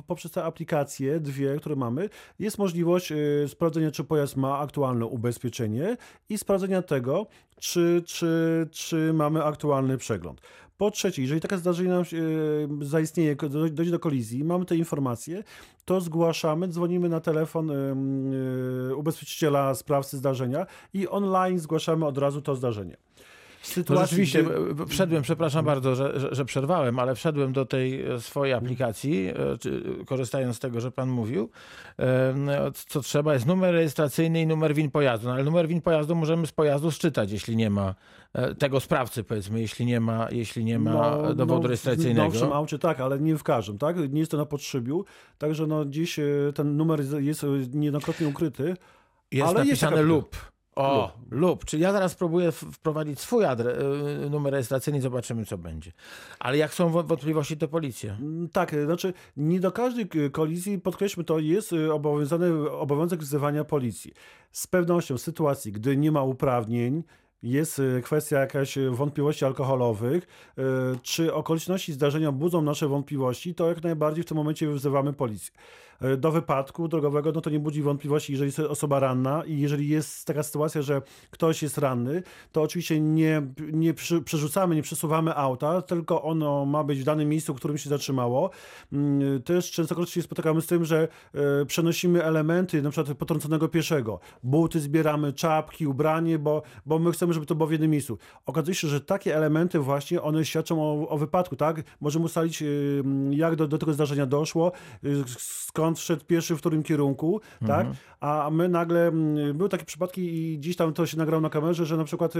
[0.06, 2.08] poprzez te aplikacje, dwie, które mamy,
[2.38, 3.12] jest możliwość
[3.46, 5.96] sprawdzenia, czy pojazd ma aktualne ubezpieczenie
[6.28, 7.27] i sprawdzenia tego,
[7.60, 10.40] czy, czy, czy mamy aktualny przegląd.
[10.78, 12.16] Po trzecie, jeżeli takie zdarzenie nam się,
[12.82, 13.36] e, zaistnieje,
[13.70, 15.44] dojdzie do kolizji, mamy te informacje,
[15.84, 22.56] to zgłaszamy, dzwonimy na telefon e, ubezpieczyciela, sprawcy zdarzenia i online zgłaszamy od razu to
[22.56, 22.96] zdarzenie.
[23.62, 24.42] To sytuacji, rzeczywiście,
[24.74, 29.28] gdy- wszedłem, przepraszam bardzo, że, że, że przerwałem, ale wszedłem do tej e, swojej aplikacji,
[29.28, 31.50] e, korzystając z tego, że pan mówił.
[32.34, 32.52] No,
[32.88, 35.26] Co trzeba jest numer rejestracyjny i numer WIN pojazdu.
[35.28, 37.94] No, ale numer WIN pojazdu możemy z pojazdu szczytać, jeśli nie ma
[38.32, 42.30] e, tego sprawcy, powiedzmy, jeśli nie ma, jeśli nie ma No, dowodu no, rejestracyjnego.
[42.30, 43.96] W nowszym aucie tak, ale nie w każdym, tak?
[44.12, 45.04] Nie jest to na podszybiu,
[45.38, 46.20] także no dziś
[46.54, 48.76] ten numer jest- jest niejednokrotnie ukryty.
[49.32, 50.36] Jest ale jest napisane taka- lub.
[50.78, 51.64] O, lub.
[51.64, 53.78] Czyli ja teraz próbuję wprowadzić swój adres,
[54.26, 55.92] e, numer rejestracyjny i zobaczymy, co będzie.
[56.38, 58.14] Ale jak są wą- wątpliwości, to policja.
[58.20, 63.64] Mm, Tak, e, znaczy nie do każdej kolizji, podkreślmy to, jest e, obowiązany obowiązek wzywania
[63.64, 64.12] policji.
[64.52, 67.02] Z pewnością w sytuacji, gdy nie ma uprawnień,
[67.42, 70.26] jest kwestia jakaś wątpliwości alkoholowych,
[71.02, 75.54] czy okoliczności zdarzenia budzą nasze wątpliwości, to jak najbardziej w tym momencie wzywamy policję.
[76.00, 79.88] E, Do wypadku drogowego, no to nie budzi wątpliwości, jeżeli jest osoba ranna i jeżeli
[79.88, 82.22] jest taka sytuacja, że ktoś jest ranny,
[82.52, 83.42] to oczywiście nie,
[83.72, 83.94] nie
[84.24, 88.50] przerzucamy, nie przesuwamy auta, tylko ono ma być w danym miejscu, w którym się zatrzymało.
[88.92, 94.20] Mm, Też częstokroć się spotykamy z tym, że e, przenosimy elementy, na przykład potrąconego pieszego.
[94.42, 98.18] Buty zbieramy, czapki, ubranie, bo, bo my chcemy, żeby to było w jednym miejscu.
[98.46, 101.82] Okazuje się, że takie elementy właśnie, one świadczą o, o wypadku, tak?
[102.00, 104.72] Możemy ustalić, y, jak do, do tego zdarzenia doszło,
[105.04, 105.24] y,
[105.88, 107.86] skąd szedł pieszy, w którym kierunku, tak?
[108.20, 111.86] A my nagle, mm, były takie przypadki i gdzieś tam to się nagrało na kamerze,
[111.86, 112.34] że na przykład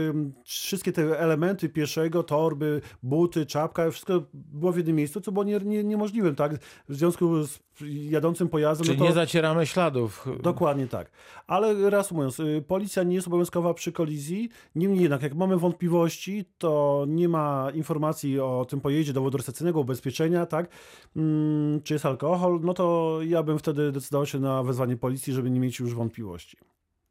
[0.45, 5.59] wszystkie te elementy pieszego, torby, buty, czapka, wszystko było w jednym miejscu, co było nie,
[5.59, 6.59] nie, niemożliwym, tak?
[6.89, 9.09] W związku z jadącym pojazdem, Czyli no to...
[9.09, 10.26] nie zacieramy śladów.
[10.43, 11.11] Dokładnie tak.
[11.47, 14.49] Ale reasumując, y, policja nie jest obowiązkowa przy kolizji.
[14.74, 20.47] Niemniej jednak, jak mamy wątpliwości, to nie ma informacji o tym pojeździe dowodu rejestracyjnego, ubezpieczenia,
[20.47, 20.68] tak?
[21.16, 25.51] Mm, czy jest alkohol, no to ja bym wtedy decydował się na wezwanie policji, żeby
[25.51, 26.57] nie mieć już wątpliwości.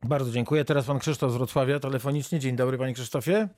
[0.03, 0.65] Bardzo dziękuję.
[0.65, 2.39] Teraz pan Krzysztof z Wrocławia telefonicznie.
[2.39, 3.49] Dzień dobry, panie Krzysztofie.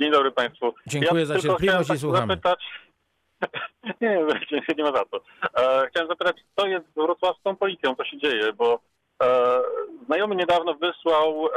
[0.00, 0.74] Dzień dobry Państwu.
[0.86, 2.32] Dziękuję za tylko cierpliwość i słuchamy.
[2.32, 2.60] Zapytać...
[4.00, 5.20] nie, nie, nie ma za to.
[5.58, 8.80] E, chciałem zapytać, co jest z wrocławską policją, co się dzieje, bo
[9.22, 9.60] e,
[10.06, 11.50] znajomy niedawno wysłał e,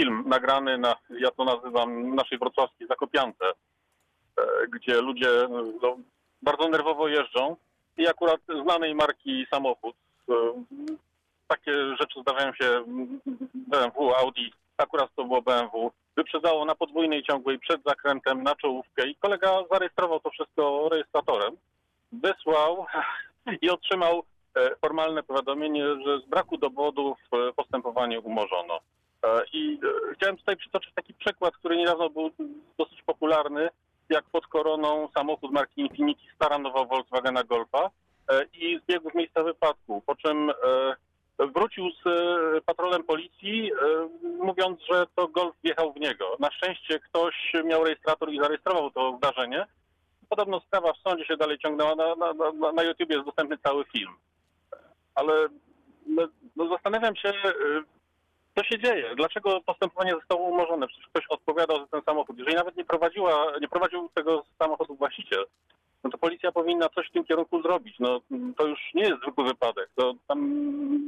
[0.00, 5.28] film nagrany na, ja to nazywam, naszej wrocławskiej Zakopiance, e, gdzie ludzie
[5.82, 5.96] no,
[6.42, 7.56] bardzo nerwowo jeżdżą
[7.96, 9.96] i akurat znanej marki samochód.
[10.30, 10.32] E,
[11.48, 12.84] Takie rzeczy zdarzają się
[13.54, 15.90] BMW, Audi, akurat to było BMW.
[16.16, 21.56] Wyprzedzało na podwójnej ciągłej przed zakrętem na czołówkę i kolega zarejestrował to wszystko rejestratorem.
[22.12, 22.86] Wysłał
[23.62, 24.22] i otrzymał
[24.56, 28.80] e, formalne powiadomienie, że z braku dowodów e, postępowanie umorzono.
[29.24, 29.80] E, I
[30.14, 32.30] chciałem tutaj przytoczyć taki przykład, który niedawno był
[32.78, 33.68] dosyć popularny,
[34.08, 37.90] jak pod koroną samochód marki Infiniti staranował Volkswagena Golfa
[38.52, 40.52] i zbiegł w miejsce wypadku, po czym
[41.54, 44.08] wrócił z e, patrolem policji, e,
[44.44, 46.36] mówiąc, że to Golf wjechał w niego.
[46.40, 49.66] Na szczęście ktoś miał rejestrator i zarejestrował to zdarzenie.
[50.28, 51.94] Podobno sprawa w sądzie się dalej ciągnęła.
[51.94, 54.12] Na, na, na, na YouTube jest dostępny cały film.
[55.14, 55.48] Ale
[56.06, 57.52] no, no zastanawiam się, e,
[58.56, 59.14] co się dzieje?
[59.16, 60.88] Dlaczego postępowanie zostało umorzone?
[60.88, 62.38] Przecież ktoś odpowiadał za ten samochód.
[62.38, 65.46] Jeżeli nawet nie, prowadziła, nie prowadził tego samochodu właściciel,
[66.06, 67.96] no to policja powinna coś w tym kierunku zrobić.
[67.98, 68.20] No,
[68.56, 69.88] to już nie jest zwykły wypadek.
[69.96, 70.40] To, tam,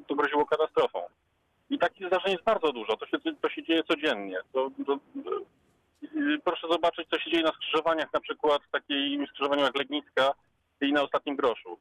[0.06, 0.98] to groziło katastrofą.
[1.70, 2.96] I takich zdarzeń jest bardzo dużo.
[2.96, 4.38] To się, to się dzieje codziennie.
[4.52, 4.98] To, to,
[6.02, 10.34] yy, proszę zobaczyć, co się dzieje na skrzyżowaniach, na przykład w takim skrzyżowaniu jak Legnicka
[10.80, 11.78] i na ostatnim groszu.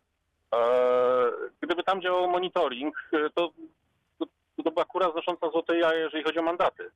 [0.51, 3.51] Eee, Gdyby tam działał monitoring, yy, to
[4.19, 4.25] to,
[4.63, 6.91] to była kura znosząca złote jaje, jeżeli chodzi o mandaty.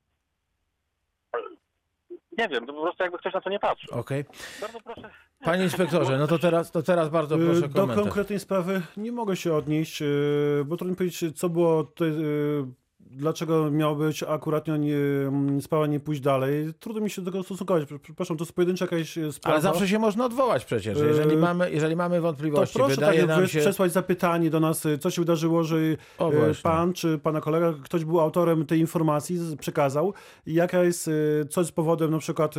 [2.38, 4.00] Nie wiem, to po prostu jakby ktoś na to nie patrzył.
[4.00, 4.26] Okej.
[4.62, 5.10] Bardzo proszę.
[5.44, 8.04] Panie inspektorze, no to teraz, to teraz bardzo Y, proszę Do komentarz.
[8.04, 12.64] konkretnej sprawy nie mogę się odnieść, y, bo trudno powiedzieć, co było tutaj, y,
[13.12, 16.74] dlaczego miało być akuratnie nie, mm, sprawa nie pójść dalej.
[16.80, 17.84] Trudno mi się do tego stosunkować.
[18.02, 19.54] Przepraszam, to jest pojedyncza jakaś y, sprawa.
[19.54, 20.98] Ale zawsze się można odwołać przecież.
[20.98, 23.60] Jeżeli Yy, mamy, jeżeli mamy To wątpliwości, proszę wydaje tak, nam jakby się...
[23.60, 25.78] przesłać zapytanie do nas, y, co się wydarzyło, że
[26.18, 26.32] O,
[26.64, 30.14] pan czy pana kolega, ktoś był autorem tej informacji, przekazał
[30.46, 31.10] jaka jest,
[31.50, 32.56] co jest powodem na przykład,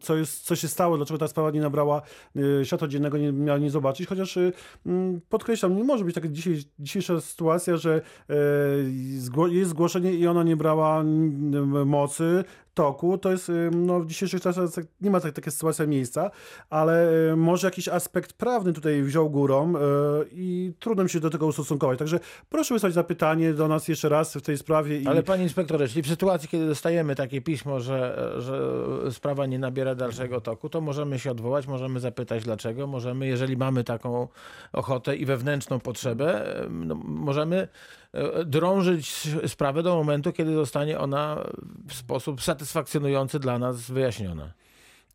[0.00, 2.02] co, jest, co się stało, dlaczego ta sprawa nie nabrała
[2.62, 4.38] światła dziennego, nie miała nie zobaczyć, chociaż
[5.28, 6.28] podkreślam, nie może być taka
[6.78, 8.00] dzisiejsza sytuacja, że
[9.50, 11.04] jest zgłoszenie i ona nie brała
[11.86, 12.44] mocy,
[12.74, 16.30] toku, to jest, y, no w dzisiejszych czasach tak- nie ma tak, taka sytuacja miejsca,
[16.70, 19.80] ale y, może jakiś aspekt prawny tutaj wziął górą y,
[20.32, 21.98] i trudno mi się do tego ustosunkować.
[21.98, 25.00] Także proszę wysłać zapytanie do nas jeszcze raz w tej sprawie.
[25.00, 25.06] I...
[25.06, 28.60] Ale panie inspektorze, jeśli w sytuacji, kiedy dostajemy takie pismo, że, że
[29.10, 33.84] sprawa nie nabiera dalszego toku, to możemy się odwołać, możemy zapytać dlaczego, możemy, jeżeli mamy
[33.84, 34.28] taką
[34.72, 37.68] ochotę i wewnętrzną potrzebę, no, możemy
[38.46, 41.44] drążyć sprawę do momentu, kiedy zostanie ona
[41.88, 44.52] w sposób satysfakcjonujący dla nas wyjaśniona.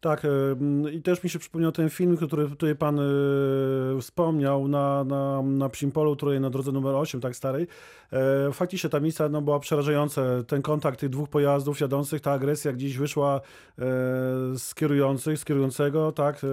[0.02, 5.04] Tak, y, i też mi się przypomniał ten film, który tutaj pan y, wspomniał na,
[5.04, 7.68] na, na Psimpolu, tutaj na drodze numer 8, tak starej.
[8.14, 10.22] E, Faktycznie ta miejsca no, była przerażająca.
[10.48, 13.42] Ten kontakt tych dwóch pojazdów jadących, ta agresja gdzieś wyszła e,
[14.58, 16.44] z kierujących, z kierującego, tak.
[16.44, 16.48] E,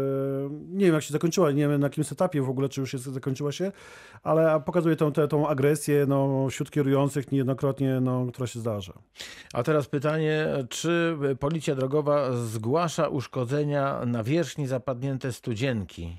[0.50, 3.04] Nie wiem jak się zakończyła, nie wiem na jakim etapie w ogóle, czy już jest,
[3.04, 3.72] zakończyła się,
[4.22, 8.92] ale pokazuje tą, tę, tą agresję no, wśród kierujących niejednokrotnie, no, która się zdarza.
[9.52, 13.35] A teraz pytanie, czy policja drogowa zgłasza uszkodzenia
[14.06, 16.16] na wierzchni zapadnięte studzienki?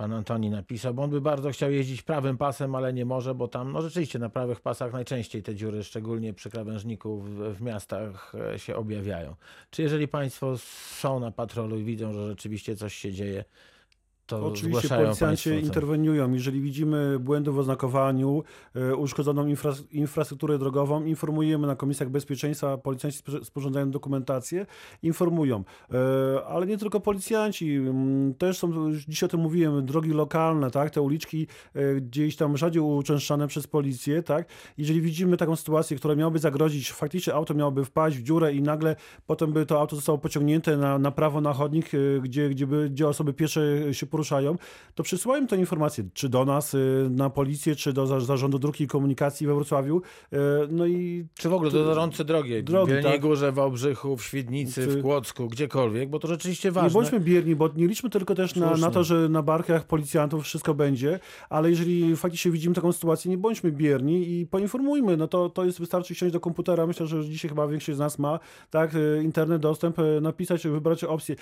[0.00, 3.48] Pan Antoni napisał, bo on by bardzo chciał jeździć prawym pasem, ale nie może, bo
[3.48, 8.32] tam, no rzeczywiście na prawych pasach najczęściej te dziury, szczególnie przy krawężniku w, w miastach
[8.54, 9.34] e, się objawiają.
[9.70, 10.58] Czy jeżeli Państwo
[10.98, 13.44] są na patrolu i widzą, że rzeczywiście coś się dzieje,
[14.30, 16.32] to Oczywiście policjanci interweniują.
[16.32, 18.42] Jeżeli widzimy błędy w oznakowaniu,
[18.74, 24.66] e, uszkodzoną infra, infrastrukturę drogową, informujemy na komisjach bezpieczeństwa, policjanci sp- sporządzają dokumentację,
[25.02, 25.64] informują.
[25.92, 30.90] E, Ale nie tylko policjanci, mm, też są, dzisiaj o tym mówiłem, drogi lokalne, tak,
[30.90, 34.48] te uliczki e, gdzieś tam rzadziej uczęszczane przez policję, tak.
[34.78, 38.96] Jeżeli widzimy taką sytuację, która miałaby zagrozić, faktycznie auto miałoby wpaść w dziurę i nagle
[39.26, 41.90] potem by to auto zostało pociągnięte na, na prawo na chodnik,
[42.22, 43.60] gdzie, gdzie, by, gdzie osoby piesze
[43.94, 44.19] się poruszają,
[44.94, 48.80] to przysyłają tę informację, czy do nas, y, na policję, czy do za- Zarządu Dróg
[48.80, 50.02] i Komunikacji we Wrocławiu.
[50.32, 50.36] Y,
[50.70, 53.20] No i Czy w ogóle do zarządcy drogi, Drogi, w Jeleniej tak.
[53.20, 56.88] Górze, w Wałbrzychu, w Świdnicy, w Kłodzku, gdziekolwiek, bo to rzeczywiście ważne.
[56.88, 60.44] nie bądźmy bierni, bo nie liczmy tylko też na, na to, że na barkach policjantów
[60.44, 65.16] wszystko będzie, ale jeżeli faktycznie widzimy taką sytuację, nie bądźmy bierni i poinformujmy.
[65.16, 68.18] No to, to jest, wystarczy siąść do komputera, myślę, że dzisiaj chyba większość z nas
[68.18, 68.38] ma,
[68.70, 71.36] tak, y, internet, dostęp, napisać, wybrać opcję,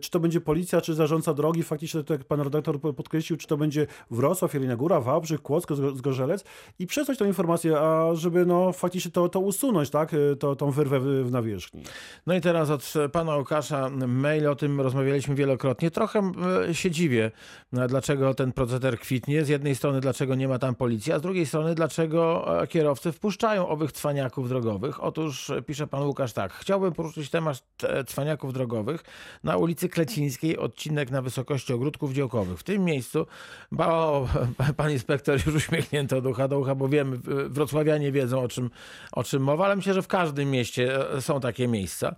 [0.00, 3.46] czy to będzie policja, czy zarządca drogi, faktycznie, tak jak pan redaktor po- podkreślił, czy
[3.46, 6.44] to będzie Wrocław, Jelenia Góra, Wałbrzych, Kłodzko, Zgo- Zgorzelec
[6.78, 10.70] i przesłać tą informację, a żeby no faktycznie to, to usunąć, tak, y, to, tą
[10.70, 11.82] wyrwę w, nawierzchni.
[12.26, 15.90] No i teraz od pana Łukasza mail, o tym rozmawialiśmy wielokrotnie.
[15.90, 16.32] Trochę
[16.72, 17.30] się dziwię,
[17.72, 19.44] no, dlaczego ten proceder kwitnie.
[19.44, 23.12] Z jednej strony, dlaczego nie ma tam policji, a z drugiej strony, dlaczego e, kierowcy
[23.12, 25.04] wpuszczają owych cwaniaków drogowych.
[25.04, 26.52] Otóż e, pisze pan Łukasz tak.
[26.52, 29.04] Chciałbym poruszyć temat e, cwaniaków drogowych
[29.44, 32.58] na ulicy Klecińskiej, odcinek na wysokości ogródku ogródków działkowych.
[32.58, 33.26] W tym miejscu,
[33.72, 34.28] bo
[34.76, 38.70] pan inspektor już uśmiechnięty od ucha do ucha, bo wiemy, wrocławianie wiedzą o czym,
[39.12, 42.14] o czym mowa, ale myślę, że w każdym mieście e, są takie miejsca.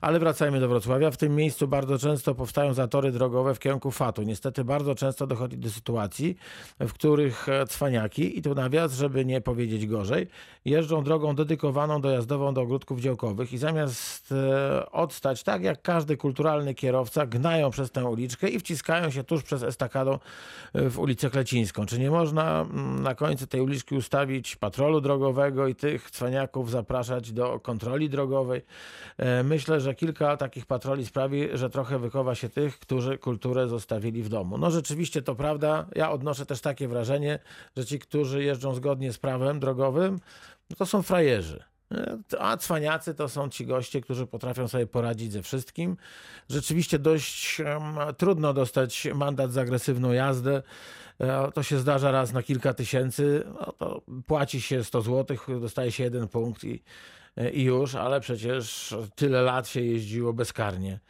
[0.00, 1.10] Ale wracajmy do Wrocławia.
[1.10, 4.22] W tym miejscu bardzo często powstają zatory drogowe w kierunku Fatu.
[4.22, 6.36] Niestety bardzo często dochodzi do sytuacji,
[6.80, 10.26] w których e, cwaniaki, i tu nawias, żeby nie powiedzieć gorzej,
[10.64, 16.74] jeżdżą drogą dedykowaną dojazdową do ogródków działkowych i zamiast e, odstać tak jak każdy kulturalny
[16.74, 20.18] kierowca, gnają przez tę uliczkę i wciskają się tuż przez estakadą
[20.74, 21.86] e, w ulicę Klecińską.
[21.86, 27.32] Czy nie można mm, na końcu tej uliczki ustawić patrolu drogowego i tych cwaniaków zapraszać
[27.32, 28.62] do kontroli drogowej?
[29.18, 34.22] E, Myślę, że kilka takich patroli sprawi, że trochę wychowa się tych, którzy kulturę zostawili
[34.22, 34.58] w domu.
[34.58, 35.86] No rzeczywiście to prawda.
[35.94, 37.38] Ja odnoszę też takie wrażenie,
[37.76, 40.20] że ci, którzy jeżdżą zgodnie z prawem drogowym,
[40.70, 41.69] no to są frajerzy.
[42.38, 45.96] A cwaniacy to są ci goście, którzy potrafią sobie poradzić ze wszystkim.
[46.50, 47.60] Rzeczywiście dość
[48.18, 50.62] trudno dostać mandat za agresywną jazdę.
[51.20, 53.44] E, To się zdarza raz na kilka tysięcy.
[53.46, 56.82] No to płaci się 100 zł, dostaje się jeden punkt i,
[57.52, 61.00] i już, ale przecież tyle lat się jeździło bezkarnie.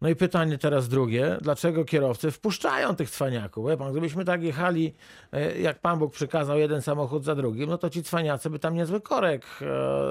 [0.00, 3.66] No i pytanie teraz drugie, dlaczego kierowcy wpuszczają tych cwaniaków?
[3.78, 4.94] Pan, gdybyśmy tak jechali,
[5.32, 8.74] e, jak Pan Bóg przykazał, jeden samochód za drugim, no to ci cwaniacy by tam
[8.74, 9.66] niezły korek e,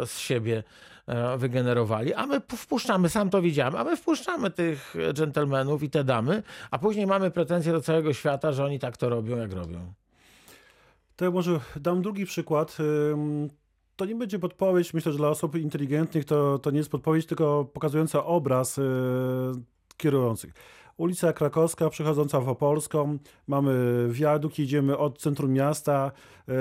[0.06, 0.64] z siebie
[1.08, 6.04] e, wygenerowali, a my wpuszczamy, sam to widziałem, a my wpuszczamy tych dżentelmenów i te
[6.04, 9.94] damy, a później mamy pretensje do całego świata, że oni tak to robią, jak robią.
[11.16, 12.78] To ja może dam drugi przykład.
[13.96, 17.66] To nie będzie podpowiedź, myślę, że dla osób inteligentnych to, to nie jest podpowiedź, tylko
[17.66, 18.84] pokazująca obraz yy,
[20.00, 20.54] kierujących.
[20.98, 23.74] Ulica Krakowska przechodząca w Opolską, mamy
[24.12, 26.12] wiadukt, jedziemy od centrum miasta
[26.48, 26.54] yy,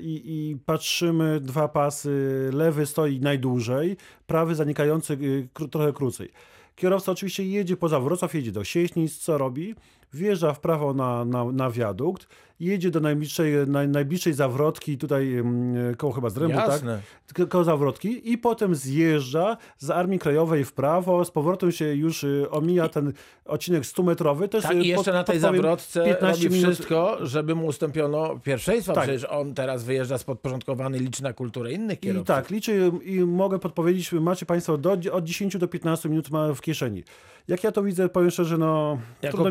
[0.00, 5.16] i, i patrzymy, dwa pasy, lewy stoi najdłużej, prawy zanikający
[5.54, 6.28] kró- trochę krócej.
[6.74, 9.74] Kierowca oczywiście jedzie poza Wrocław, jedzie do Sieśnic, co robi?
[10.12, 12.26] Wjeżdża w prawo na, na, na wiadukt,
[12.60, 16.68] jedzie do najbliższej, naj, najbliższej zawrotki, tutaj mm, koło chyba Zrębu, tak?
[16.68, 17.00] Jasne.
[17.36, 22.24] Ko- koło zawrotki i potem zjeżdża z Armii Krajowej w prawo, z powrotem się już
[22.24, 23.12] y, omija ten
[23.44, 24.48] odcinek 100-metrowy.
[24.48, 27.54] To jest, Tak, y, i jeszcze pod- na tej zawrotce 15 robi minut- wszystko, żeby
[27.54, 28.92] mu ustąpiono pierwszeństwa.
[28.92, 29.04] Tak.
[29.04, 32.26] Przecież on teraz wyjeżdża z podporządkowany, liczy na kulturę innych I kierowców.
[32.26, 32.72] tak, liczę
[33.04, 37.02] i mogę podpowiedzieć, macie Państwo do, od 10 do 15 minut ma w kieszeni.
[37.48, 38.98] Jak ja to widzę, powiem szczerze, no...
[39.22, 39.50] Jako mi-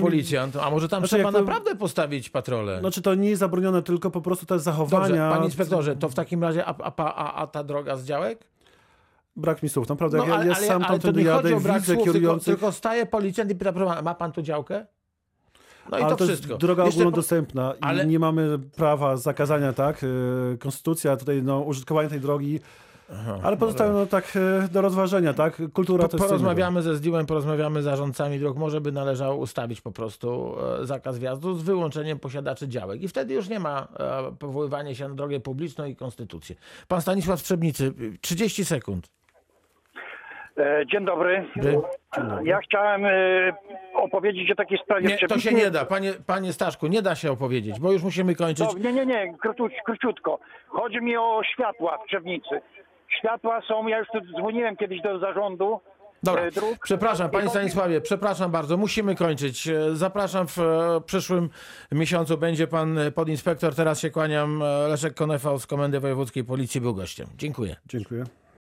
[0.56, 2.80] policjant, a może tam Znaczy, trzeba to- naprawdę postawić patrolę?
[2.80, 5.08] Znaczy to nie jest zabronione, tylko po prostu te zachowania...
[5.08, 8.47] Dobrze, panie inspektorze, to w takim razie, a, a, a, a ta droga z działek?
[9.36, 10.18] Brak mi słów, naprawdę.
[10.18, 12.45] No, jak ja, ale, ja ale, sam ale to nie jadę, widzę słów, tylko, kierujących...
[12.45, 14.86] tylko staje policjant i pyta, ma pan tu działkę?
[15.91, 16.58] No i ale to, to jest wszystko.
[16.58, 20.03] droga Jeszcze ogólnodostępna i ale- nie mamy prawa zakazania, tak?
[20.03, 22.60] Yy, Konstytucja tutaj, no, użytkowania tej drogi,
[23.43, 25.62] ale pozostaje no, tak yy, do rozważenia, tak?
[25.74, 28.58] Kultura Po, to jest porozmawiamy ze zdjęłem, porozmawiamy z zarządcami dróg.
[28.58, 33.01] Może by należało ustawić po prostu e, zakaz wjazdu z wyłączeniem posiadaczy działek.
[33.01, 36.56] I wtedy już nie ma e, powoływania się na drogę publiczną i konstytucję.
[36.88, 39.10] Pan Stanisław Strzebnicy, 30 sekund.
[40.58, 41.45] E, Dzień dobry.
[41.56, 41.78] By-
[42.43, 43.12] Ja chciałem e,
[43.93, 45.08] opowiedzieć o takiej sprawie.
[45.08, 45.86] Nie, to się nie da.
[45.86, 48.68] Panie, panie Staszku, nie da się opowiedzieć, bo już musimy kończyć.
[48.74, 49.36] No, nie, nie, nie,
[49.86, 50.39] króciutko.
[50.68, 52.62] Chodzi mi o światła w Trzebnicy.
[53.20, 55.80] Światła są, ja już tu dzwoniłem kiedyś do zarządu
[56.24, 56.78] Dobra, e, dróg.
[56.84, 59.68] przepraszam, panie Stanisławie, przepraszam bardzo, musimy kończyć.
[59.68, 61.49] E, Zapraszam w e, przyszłym
[61.91, 63.76] miesiącu, będzie pan podinspektor.
[63.76, 64.64] Teraz się kłaniam.
[64.89, 67.28] Leszek Konefał z Komendy Wojewódzkiej Policji był gościem.
[67.38, 67.76] Dziękuję.
[67.86, 68.24] Dziękuję.